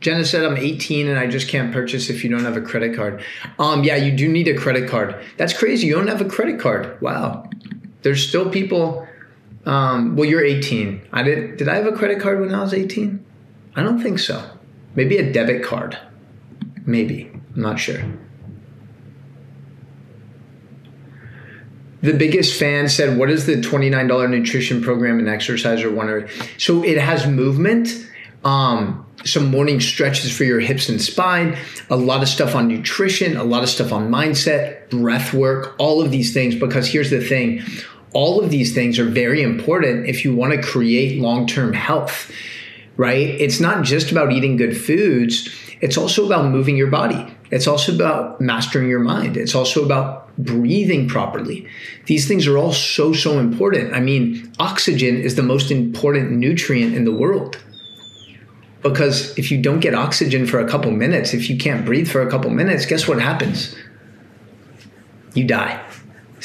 Jenna 0.00 0.24
said 0.24 0.44
I'm 0.44 0.56
18 0.56 1.08
and 1.08 1.18
I 1.18 1.26
just 1.26 1.48
can't 1.48 1.72
purchase 1.72 2.08
if 2.08 2.22
you 2.22 2.30
don't 2.30 2.44
have 2.44 2.56
a 2.56 2.60
credit 2.60 2.94
card. 2.94 3.22
Um, 3.58 3.82
yeah, 3.82 3.96
you 3.96 4.16
do 4.16 4.28
need 4.28 4.48
a 4.48 4.56
credit 4.56 4.88
card. 4.88 5.20
That's 5.36 5.52
crazy. 5.52 5.86
You 5.86 5.94
don't 5.94 6.06
have 6.06 6.20
a 6.20 6.28
credit 6.28 6.60
card. 6.60 7.00
Wow. 7.02 7.50
There's 8.02 8.26
still 8.26 8.48
people. 8.48 9.06
Um, 9.66 10.14
well, 10.14 10.24
you're 10.24 10.44
18. 10.44 11.08
I 11.12 11.22
did. 11.22 11.56
Did 11.56 11.68
I 11.68 11.74
have 11.74 11.86
a 11.86 11.92
credit 11.92 12.20
card 12.20 12.40
when 12.40 12.54
I 12.54 12.62
was 12.62 12.72
18? 12.72 13.24
I 13.74 13.82
don't 13.82 14.00
think 14.00 14.18
so. 14.18 14.42
Maybe 14.94 15.18
a 15.18 15.32
debit 15.32 15.62
card. 15.62 15.98
Maybe. 16.86 17.30
I'm 17.54 17.62
not 17.62 17.78
sure. 17.78 18.00
The 22.02 22.12
biggest 22.12 22.58
fan 22.58 22.88
said, 22.88 23.18
"What 23.18 23.30
is 23.30 23.46
the 23.46 23.56
$29 23.56 24.28
nutrition 24.28 24.80
program 24.80 25.18
and 25.18 25.28
exerciser 25.28 25.90
one?" 25.90 26.28
So 26.56 26.84
it 26.84 26.98
has 26.98 27.26
movement. 27.26 28.06
Um, 28.44 29.04
some 29.24 29.50
morning 29.50 29.80
stretches 29.80 30.30
for 30.30 30.44
your 30.44 30.60
hips 30.60 30.88
and 30.88 31.02
spine, 31.02 31.56
a 31.90 31.96
lot 31.96 32.22
of 32.22 32.28
stuff 32.28 32.54
on 32.54 32.68
nutrition, 32.68 33.36
a 33.36 33.42
lot 33.42 33.64
of 33.64 33.68
stuff 33.68 33.92
on 33.92 34.08
mindset, 34.08 34.88
breath 34.88 35.34
work, 35.34 35.74
all 35.78 36.00
of 36.00 36.12
these 36.12 36.32
things. 36.32 36.54
Because 36.54 36.86
here's 36.86 37.10
the 37.10 37.20
thing 37.20 37.62
all 38.16 38.42
of 38.42 38.48
these 38.48 38.72
things 38.72 38.98
are 38.98 39.04
very 39.04 39.42
important 39.42 40.08
if 40.08 40.24
you 40.24 40.34
want 40.34 40.54
to 40.54 40.62
create 40.62 41.20
long 41.20 41.46
term 41.46 41.74
health, 41.74 42.32
right? 42.96 43.28
It's 43.28 43.60
not 43.60 43.84
just 43.84 44.10
about 44.10 44.32
eating 44.32 44.56
good 44.56 44.74
foods, 44.74 45.54
it's 45.82 45.98
also 45.98 46.24
about 46.24 46.50
moving 46.50 46.78
your 46.78 46.86
body. 46.86 47.30
It's 47.50 47.66
also 47.66 47.94
about 47.94 48.40
mastering 48.40 48.88
your 48.88 49.00
mind. 49.00 49.36
It's 49.36 49.54
also 49.54 49.84
about 49.84 50.34
breathing 50.38 51.06
properly. 51.08 51.68
These 52.06 52.26
things 52.26 52.46
are 52.46 52.56
all 52.56 52.72
so, 52.72 53.12
so 53.12 53.38
important. 53.38 53.92
I 53.92 54.00
mean, 54.00 54.50
oxygen 54.58 55.16
is 55.18 55.36
the 55.36 55.42
most 55.42 55.70
important 55.70 56.32
nutrient 56.32 56.94
in 56.94 57.04
the 57.04 57.12
world 57.12 57.62
because 58.82 59.36
if 59.38 59.50
you 59.50 59.60
don't 59.60 59.80
get 59.80 59.94
oxygen 59.94 60.46
for 60.46 60.58
a 60.58 60.66
couple 60.66 60.90
minutes, 60.90 61.34
if 61.34 61.50
you 61.50 61.58
can't 61.58 61.84
breathe 61.84 62.08
for 62.08 62.22
a 62.22 62.30
couple 62.30 62.48
minutes, 62.48 62.86
guess 62.86 63.06
what 63.06 63.20
happens? 63.20 63.76
You 65.34 65.46
die. 65.46 65.85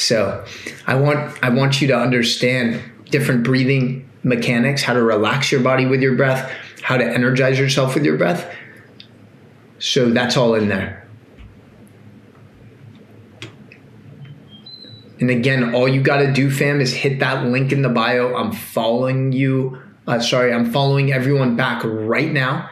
So, 0.01 0.43
I 0.87 0.95
want 0.95 1.37
I 1.43 1.49
want 1.49 1.81
you 1.81 1.87
to 1.89 1.95
understand 1.97 2.81
different 3.09 3.43
breathing 3.43 4.09
mechanics, 4.23 4.83
how 4.83 4.93
to 4.93 5.01
relax 5.01 5.51
your 5.51 5.61
body 5.61 5.85
with 5.85 6.01
your 6.01 6.15
breath, 6.15 6.51
how 6.81 6.97
to 6.97 7.05
energize 7.05 7.59
yourself 7.59 7.95
with 7.95 8.05
your 8.05 8.17
breath. 8.17 8.53
So 9.79 10.09
that's 10.11 10.37
all 10.37 10.53
in 10.55 10.69
there. 10.69 11.07
And 15.19 15.29
again, 15.29 15.75
all 15.75 15.87
you 15.87 16.01
got 16.01 16.17
to 16.17 16.31
do, 16.31 16.49
fam, 16.49 16.81
is 16.81 16.93
hit 16.93 17.19
that 17.19 17.45
link 17.45 17.71
in 17.71 17.83
the 17.83 17.89
bio. 17.89 18.35
I'm 18.35 18.51
following 18.51 19.31
you 19.31 19.79
uh, 20.07 20.19
sorry, 20.19 20.53
I'm 20.53 20.71
following 20.71 21.13
everyone 21.13 21.55
back 21.55 21.83
right 21.83 22.31
now. 22.31 22.69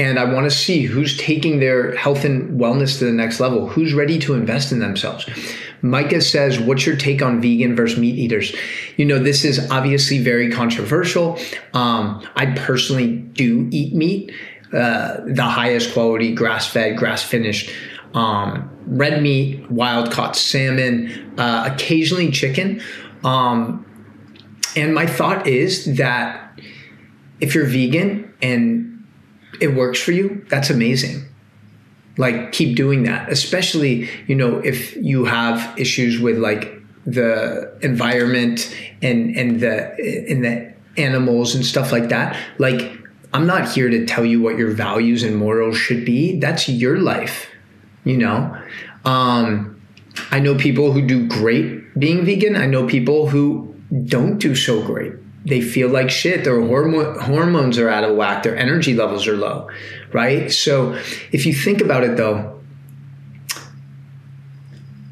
And 0.00 0.18
I 0.18 0.24
want 0.24 0.50
to 0.50 0.50
see 0.50 0.84
who's 0.84 1.14
taking 1.18 1.60
their 1.60 1.94
health 1.94 2.24
and 2.24 2.58
wellness 2.58 2.98
to 3.00 3.04
the 3.04 3.12
next 3.12 3.38
level, 3.38 3.68
who's 3.68 3.92
ready 3.92 4.18
to 4.20 4.32
invest 4.32 4.72
in 4.72 4.78
themselves. 4.78 5.28
Micah 5.82 6.22
says, 6.22 6.58
What's 6.58 6.86
your 6.86 6.96
take 6.96 7.20
on 7.20 7.42
vegan 7.42 7.76
versus 7.76 7.98
meat 7.98 8.16
eaters? 8.16 8.56
You 8.96 9.04
know, 9.04 9.18
this 9.18 9.44
is 9.44 9.70
obviously 9.70 10.18
very 10.18 10.50
controversial. 10.50 11.38
Um, 11.74 12.26
I 12.34 12.46
personally 12.56 13.16
do 13.18 13.68
eat 13.70 13.94
meat, 13.94 14.32
uh, 14.72 15.18
the 15.26 15.42
highest 15.42 15.92
quality, 15.92 16.34
grass 16.34 16.66
fed, 16.66 16.96
grass 16.96 17.22
finished, 17.22 17.70
um, 18.14 18.70
red 18.86 19.22
meat, 19.22 19.70
wild 19.70 20.10
caught 20.10 20.34
salmon, 20.34 21.34
uh, 21.38 21.68
occasionally 21.70 22.30
chicken. 22.30 22.80
Um, 23.22 23.84
and 24.76 24.94
my 24.94 25.04
thought 25.04 25.46
is 25.46 25.98
that 25.98 26.58
if 27.38 27.54
you're 27.54 27.66
vegan 27.66 28.32
and 28.40 28.89
it 29.60 29.74
works 29.74 30.00
for 30.00 30.12
you, 30.12 30.44
that's 30.48 30.70
amazing. 30.70 31.24
Like 32.16 32.52
keep 32.52 32.76
doing 32.76 33.04
that, 33.04 33.30
especially, 33.30 34.08
you 34.26 34.34
know, 34.34 34.58
if 34.58 34.96
you 34.96 35.24
have 35.24 35.78
issues 35.78 36.20
with 36.20 36.38
like 36.38 36.80
the 37.06 37.78
environment 37.82 38.76
and 39.00 39.36
and 39.36 39.60
the 39.60 39.94
and 40.28 40.44
the 40.44 40.72
animals 40.96 41.54
and 41.54 41.64
stuff 41.64 41.92
like 41.92 42.08
that. 42.08 42.36
Like 42.58 42.98
I'm 43.32 43.46
not 43.46 43.70
here 43.70 43.88
to 43.88 44.04
tell 44.06 44.24
you 44.24 44.40
what 44.40 44.58
your 44.58 44.70
values 44.70 45.22
and 45.22 45.36
morals 45.36 45.76
should 45.76 46.04
be. 46.04 46.38
That's 46.38 46.68
your 46.68 46.98
life, 46.98 47.48
you 48.04 48.16
know. 48.16 48.56
Um, 49.04 49.80
I 50.30 50.40
know 50.40 50.56
people 50.56 50.92
who 50.92 51.06
do 51.06 51.26
great 51.28 51.98
being 51.98 52.24
vegan. 52.24 52.56
I 52.56 52.66
know 52.66 52.86
people 52.86 53.28
who 53.28 53.74
don't 54.04 54.38
do 54.38 54.54
so 54.54 54.82
great. 54.84 55.12
They 55.44 55.60
feel 55.60 55.88
like 55.88 56.10
shit. 56.10 56.44
Their 56.44 56.60
hormones 56.60 57.78
are 57.78 57.88
out 57.88 58.04
of 58.04 58.16
whack. 58.16 58.42
Their 58.42 58.56
energy 58.56 58.94
levels 58.94 59.26
are 59.26 59.36
low, 59.36 59.68
right? 60.12 60.50
So 60.50 60.92
if 61.32 61.46
you 61.46 61.52
think 61.52 61.80
about 61.80 62.04
it 62.04 62.16
though, 62.16 62.60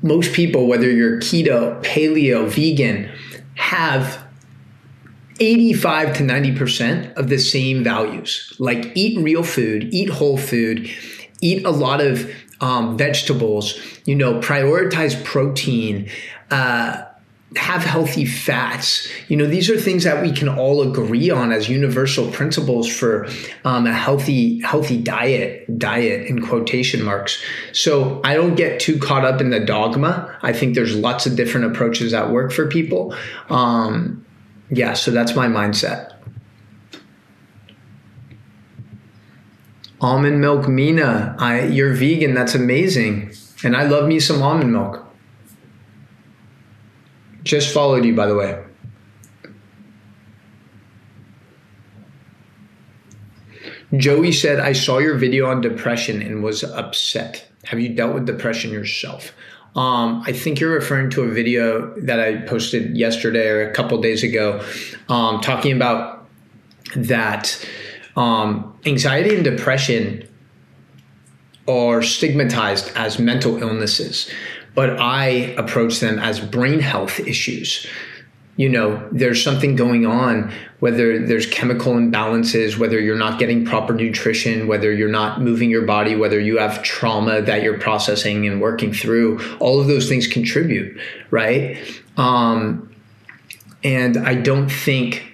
most 0.03 0.33
people, 0.33 0.67
whether 0.67 0.91
you're 0.91 1.19
keto, 1.19 1.83
paleo, 1.83 2.49
vegan, 2.49 3.11
have 3.55 4.25
85 5.41 6.17
to 6.19 6.23
90% 6.25 7.15
of 7.15 7.29
the 7.29 7.39
same 7.39 7.83
values. 7.85 8.55
Like 8.59 8.93
eat 8.95 9.19
real 9.19 9.43
food, 9.43 9.93
eat 9.93 10.09
whole 10.09 10.37
food, 10.37 10.91
eat 11.41 11.65
a 11.65 11.71
lot 11.71 12.01
of 12.01 12.31
um, 12.61 12.97
vegetables, 12.97 13.79
you 14.05 14.15
know, 14.15 14.41
prioritize 14.41 15.23
protein, 15.25 16.11
uh, 16.51 17.05
have 17.57 17.83
healthy 17.83 18.27
fats. 18.27 19.09
You 19.29 19.37
know, 19.37 19.47
these 19.47 19.71
are 19.71 19.77
things 19.77 20.05
that 20.05 20.23
we 20.23 20.33
can 20.33 20.49
all 20.49 20.83
agree 20.83 21.31
on 21.31 21.51
as 21.51 21.69
universal 21.69 22.31
principles 22.31 22.87
for 22.87 23.27
um, 23.65 23.87
a 23.87 23.93
healthy, 23.93 24.61
healthy 24.61 25.01
diet. 25.01 25.79
Diet 25.79 26.27
in 26.27 26.43
quotation 26.45 27.03
marks. 27.03 27.43
So 27.73 28.21
I 28.23 28.35
don't 28.35 28.55
get 28.55 28.81
too 28.81 28.99
caught 28.99 29.25
up 29.25 29.41
in 29.41 29.51
the 29.51 29.61
dogma. 29.61 30.37
I 30.43 30.53
think 30.53 30.75
there's 30.75 30.95
lots 30.95 31.27
of 31.27 31.37
different 31.37 31.67
approaches 31.67 32.13
that 32.13 32.31
work 32.31 32.53
for 32.53 32.67
people. 32.69 33.15
Um, 33.49 34.25
yeah, 34.71 34.93
so 34.93 35.11
that's 35.11 35.35
my 35.35 35.47
mindset. 35.47 36.15
Almond 40.01 40.41
milk, 40.41 40.69
Mina. 40.69 41.35
I, 41.39 41.63
you're 41.63 41.93
vegan. 41.93 42.35
That's 42.35 42.55
amazing, 42.55 43.33
and 43.65 43.77
I 43.77 43.85
love 43.85 44.07
me 44.07 44.21
some 44.21 44.43
almond 44.43 44.73
milk. 44.73 45.08
Just 47.49 47.73
followed 47.73 48.05
you, 48.05 48.15
by 48.15 48.27
the 48.27 48.35
way. 48.35 48.63
Joey 53.97 54.33
said, 54.33 54.61
I 54.61 54.75
saw 54.75 54.99
your 54.99 55.17
video 55.17 55.47
on 55.47 55.63
depression 55.63 56.21
and 56.21 56.43
was 56.43 56.63
upset. 56.63 57.49
Have 57.65 57.81
you 57.81 57.89
dealt 57.89 58.13
with 58.13 58.27
depression 58.27 58.71
yourself? 58.71 59.33
Um, 59.75 60.23
I 60.27 60.33
think 60.33 60.61
you're 60.61 60.75
referring 60.75 61.09
to 61.11 61.23
a 61.23 61.29
video 61.29 61.95
that 62.01 62.21
I 62.21 62.43
posted 62.43 62.95
yesterday 62.95 63.49
or 63.49 63.67
a 63.67 63.73
couple 63.73 63.99
days 64.03 64.23
ago 64.23 64.63
um, 65.09 65.41
talking 65.41 65.73
about 65.73 66.29
that 66.97 67.67
um, 68.15 68.79
anxiety 68.85 69.35
and 69.35 69.43
depression 69.43 70.29
are 71.67 72.03
stigmatized 72.03 72.93
as 72.95 73.19
mental 73.19 73.63
illnesses 73.63 74.31
but 74.79 75.01
I 75.01 75.25
approach 75.59 75.99
them 75.99 76.21
as 76.21 76.39
brain 76.39 76.79
health 76.79 77.19
issues. 77.19 77.85
You 78.55 78.69
know, 78.69 79.09
there's 79.11 79.43
something 79.43 79.75
going 79.75 80.07
on, 80.07 80.53
whether 80.79 81.27
there's 81.27 81.47
chemical 81.47 81.95
imbalances, 81.95 82.79
whether 82.79 83.01
you're 83.01 83.19
not 83.19 83.41
getting 83.41 83.65
proper 83.65 83.93
nutrition, 83.93 84.69
whether 84.69 84.93
you're 84.93 85.09
not 85.09 85.41
moving 85.41 85.69
your 85.69 85.83
body, 85.83 86.15
whether 86.15 86.39
you 86.39 86.59
have 86.59 86.85
trauma 86.85 87.43
that 87.43 87.65
you're 87.65 87.81
processing 87.81 88.47
and 88.47 88.61
working 88.61 88.93
through, 88.93 89.41
all 89.59 89.81
of 89.81 89.89
those 89.89 90.09
things 90.09 90.29
contribute, 90.29 90.97
right? 91.33 91.77
Um, 92.17 92.95
and 93.83 94.17
I 94.17 94.37
don't 94.37 94.69
think, 94.69 95.25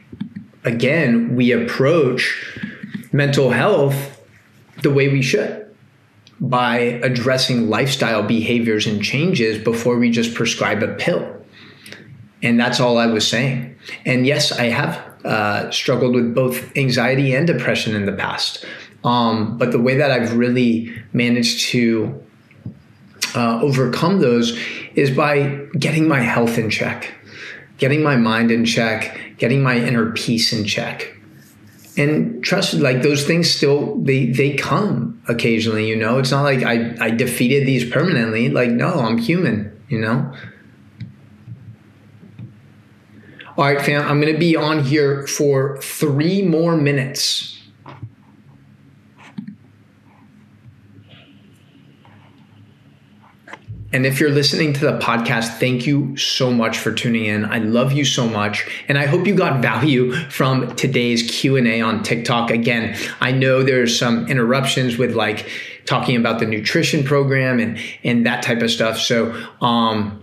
again, 0.64 1.36
we 1.36 1.52
approach 1.52 2.58
mental 3.12 3.50
health 3.50 4.26
the 4.80 4.90
way 4.90 5.08
we 5.08 5.20
should 5.20 5.63
by 6.40 6.78
addressing 6.78 7.68
lifestyle 7.68 8.22
behaviors 8.22 8.86
and 8.86 9.02
changes 9.02 9.62
before 9.62 9.98
we 9.98 10.10
just 10.10 10.34
prescribe 10.34 10.82
a 10.82 10.88
pill. 10.94 11.30
And 12.42 12.58
that's 12.58 12.80
all 12.80 12.98
I 12.98 13.06
was 13.06 13.26
saying. 13.26 13.76
And 14.04 14.26
yes, 14.26 14.52
I 14.52 14.64
have 14.64 14.96
uh, 15.24 15.70
struggled 15.70 16.14
with 16.14 16.34
both 16.34 16.76
anxiety 16.76 17.34
and 17.34 17.46
depression 17.46 17.94
in 17.94 18.04
the 18.04 18.12
past. 18.12 18.64
Um, 19.04 19.56
but 19.58 19.72
the 19.72 19.80
way 19.80 19.96
that 19.96 20.10
I've 20.10 20.36
really 20.36 20.94
managed 21.12 21.68
to 21.68 22.22
uh, 23.34 23.60
overcome 23.62 24.20
those 24.20 24.58
is 24.94 25.10
by 25.10 25.66
getting 25.78 26.06
my 26.08 26.20
health 26.20 26.58
in 26.58 26.70
check 26.70 27.14
getting 27.78 28.02
my 28.02 28.16
mind 28.16 28.50
in 28.50 28.64
check, 28.64 29.18
getting 29.38 29.62
my 29.62 29.76
inner 29.76 30.12
peace 30.12 30.52
in 30.52 30.64
check. 30.64 31.13
And 31.96 32.42
trust 32.42 32.74
like 32.74 33.02
those 33.02 33.24
things 33.24 33.48
still 33.48 33.96
they 34.02 34.26
they 34.26 34.54
come 34.54 35.22
occasionally, 35.28 35.86
you 35.86 35.94
know. 35.94 36.18
It's 36.18 36.32
not 36.32 36.42
like 36.42 36.62
I 36.64 36.96
I 37.00 37.10
defeated 37.10 37.66
these 37.68 37.88
permanently. 37.88 38.48
Like 38.48 38.70
no, 38.70 38.94
I'm 38.94 39.18
human, 39.18 39.80
you 39.88 40.00
know. 40.00 40.32
All 43.56 43.64
right, 43.64 43.80
fam, 43.80 44.02
I'm 44.08 44.20
to 44.32 44.38
be 44.38 44.56
on 44.56 44.82
here 44.82 45.28
for 45.28 45.80
3 45.80 46.42
more 46.42 46.76
minutes. 46.76 47.60
And 53.94 54.04
if 54.04 54.18
you're 54.18 54.30
listening 54.30 54.72
to 54.72 54.80
the 54.80 54.98
podcast, 54.98 55.58
thank 55.58 55.86
you 55.86 56.16
so 56.16 56.50
much 56.50 56.78
for 56.78 56.92
tuning 56.92 57.26
in. 57.26 57.44
I 57.44 57.58
love 57.58 57.92
you 57.92 58.04
so 58.04 58.28
much, 58.28 58.66
and 58.88 58.98
I 58.98 59.06
hope 59.06 59.24
you 59.24 59.36
got 59.36 59.62
value 59.62 60.12
from 60.30 60.74
today's 60.74 61.22
Q&A 61.30 61.80
on 61.80 62.02
TikTok. 62.02 62.50
Again, 62.50 62.98
I 63.20 63.30
know 63.30 63.62
there's 63.62 63.96
some 63.96 64.26
interruptions 64.26 64.98
with 64.98 65.14
like 65.14 65.48
talking 65.86 66.16
about 66.16 66.40
the 66.40 66.46
nutrition 66.46 67.04
program 67.04 67.60
and 67.60 67.78
and 68.02 68.26
that 68.26 68.42
type 68.42 68.62
of 68.62 68.70
stuff. 68.72 68.98
So, 68.98 69.32
um 69.60 70.20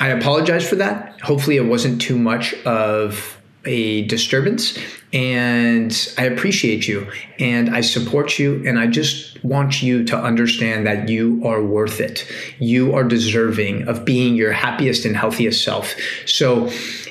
I 0.00 0.08
apologize 0.08 0.68
for 0.68 0.76
that. 0.76 1.20
Hopefully 1.20 1.56
it 1.56 1.66
wasn't 1.66 2.00
too 2.00 2.18
much 2.18 2.52
of 2.64 3.37
a 3.64 4.06
disturbance 4.06 4.78
and 5.12 6.12
I 6.16 6.24
appreciate 6.24 6.86
you 6.86 7.10
and 7.38 7.74
I 7.74 7.80
support 7.80 8.38
you 8.38 8.62
and 8.66 8.78
I 8.78 8.86
just 8.86 9.42
want 9.42 9.82
you 9.82 10.04
to 10.04 10.16
understand 10.16 10.86
that 10.86 11.08
you 11.08 11.42
are 11.44 11.62
worth 11.62 12.00
it. 12.00 12.30
You 12.58 12.94
are 12.94 13.04
deserving 13.04 13.88
of 13.88 14.04
being 14.04 14.34
your 14.34 14.52
happiest 14.52 15.04
and 15.04 15.16
healthiest 15.16 15.64
self. 15.64 15.94
So 16.26 16.70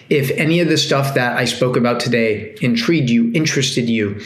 if 0.09 0.31
any 0.31 0.59
of 0.59 0.69
the 0.69 0.77
stuff 0.77 1.15
that 1.15 1.37
I 1.37 1.45
spoke 1.45 1.75
about 1.75 1.99
today 1.99 2.55
intrigued 2.61 3.09
you, 3.09 3.31
interested 3.33 3.89
you, 3.89 4.21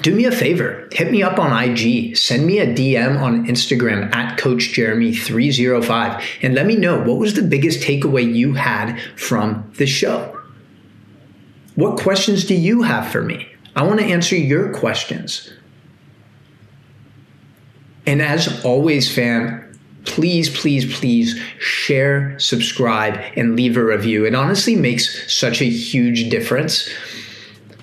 do 0.00 0.12
me 0.12 0.24
a 0.24 0.32
favor 0.32 0.88
hit 0.90 1.12
me 1.12 1.22
up 1.22 1.38
on 1.38 1.52
ig 1.62 2.16
send 2.16 2.44
me 2.44 2.58
a 2.58 2.66
dm 2.66 3.20
on 3.20 3.46
instagram 3.46 4.12
at 4.16 4.36
coach 4.36 4.72
jeremy 4.72 5.14
305 5.14 6.24
and 6.42 6.56
let 6.56 6.66
me 6.66 6.74
know 6.74 6.98
what 6.98 7.18
was 7.18 7.34
the 7.34 7.42
biggest 7.42 7.80
takeaway 7.80 8.34
you 8.34 8.54
had 8.54 9.00
from 9.14 9.70
the 9.76 9.86
show 9.86 10.35
what 11.76 12.00
questions 12.00 12.44
do 12.44 12.54
you 12.54 12.82
have 12.82 13.10
for 13.12 13.22
me? 13.22 13.48
I 13.76 13.82
want 13.84 14.00
to 14.00 14.06
answer 14.06 14.34
your 14.34 14.72
questions. 14.72 15.52
And 18.06 18.22
as 18.22 18.64
always, 18.64 19.14
fam, 19.14 19.78
please, 20.04 20.48
please, 20.48 20.98
please 20.98 21.38
share, 21.58 22.38
subscribe, 22.38 23.20
and 23.36 23.56
leave 23.56 23.76
a 23.76 23.84
review. 23.84 24.24
It 24.24 24.34
honestly 24.34 24.74
makes 24.74 25.32
such 25.32 25.60
a 25.60 25.66
huge 25.66 26.30
difference 26.30 26.88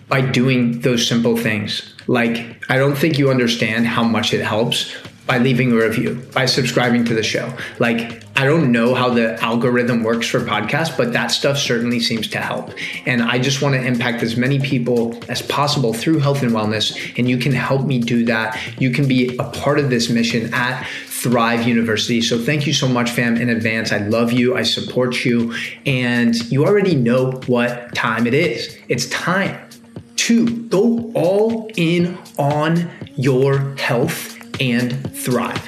by 0.08 0.21
doing 0.21 0.79
those 0.82 1.08
simple 1.08 1.38
things. 1.38 1.93
Like, 2.08 2.63
I 2.69 2.77
don't 2.77 2.97
think 2.97 3.19
you 3.19 3.29
understand 3.29 3.86
how 3.86 4.03
much 4.03 4.34
it 4.34 4.43
helps 4.43 4.95
by 5.25 5.38
leaving 5.38 5.71
a 5.71 5.75
review, 5.75 6.15
by 6.33 6.45
subscribing 6.45 7.05
to 7.05 7.13
the 7.13 7.23
show. 7.23 7.55
Like, 7.79 8.23
I 8.36 8.45
don't 8.45 8.71
know 8.71 8.93
how 8.93 9.09
the 9.09 9.41
algorithm 9.41 10.03
works 10.03 10.27
for 10.27 10.39
podcasts, 10.39 10.95
but 10.97 11.13
that 11.13 11.27
stuff 11.27 11.57
certainly 11.57 11.99
seems 11.99 12.27
to 12.29 12.39
help. 12.39 12.73
And 13.05 13.21
I 13.21 13.39
just 13.39 13.62
want 13.62 13.75
to 13.75 13.81
impact 13.81 14.23
as 14.23 14.36
many 14.36 14.59
people 14.59 15.17
as 15.29 15.41
possible 15.41 15.93
through 15.93 16.19
health 16.19 16.41
and 16.41 16.51
wellness. 16.51 17.17
And 17.17 17.29
you 17.29 17.38
can 17.38 17.53
help 17.53 17.86
me 17.86 17.99
do 17.99 18.25
that. 18.25 18.59
You 18.81 18.91
can 18.91 19.07
be 19.07 19.38
a 19.38 19.43
part 19.43 19.79
of 19.79 19.89
this 19.89 20.09
mission 20.09 20.53
at 20.53 20.86
Thrive 21.07 21.65
University. 21.65 22.21
So 22.21 22.38
thank 22.38 22.67
you 22.67 22.73
so 22.73 22.88
much, 22.88 23.12
fam, 23.12 23.38
in 23.38 23.49
advance. 23.49 23.93
I 23.93 23.99
love 23.99 24.33
you. 24.33 24.57
I 24.57 24.63
support 24.63 25.23
you. 25.23 25.55
And 25.86 26.36
you 26.51 26.65
already 26.65 26.95
know 26.95 27.31
what 27.45 27.95
time 27.95 28.27
it 28.27 28.33
is. 28.33 28.77
It's 28.89 29.07
time 29.09 29.69
to 30.17 30.47
go 30.67 31.12
all 31.13 31.69
in 31.77 32.17
on 32.38 32.89
your 33.15 33.75
health 33.75 34.33
and 34.59 35.11
thrive. 35.15 35.61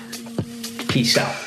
Peace 0.88 1.18
out. 1.18 1.45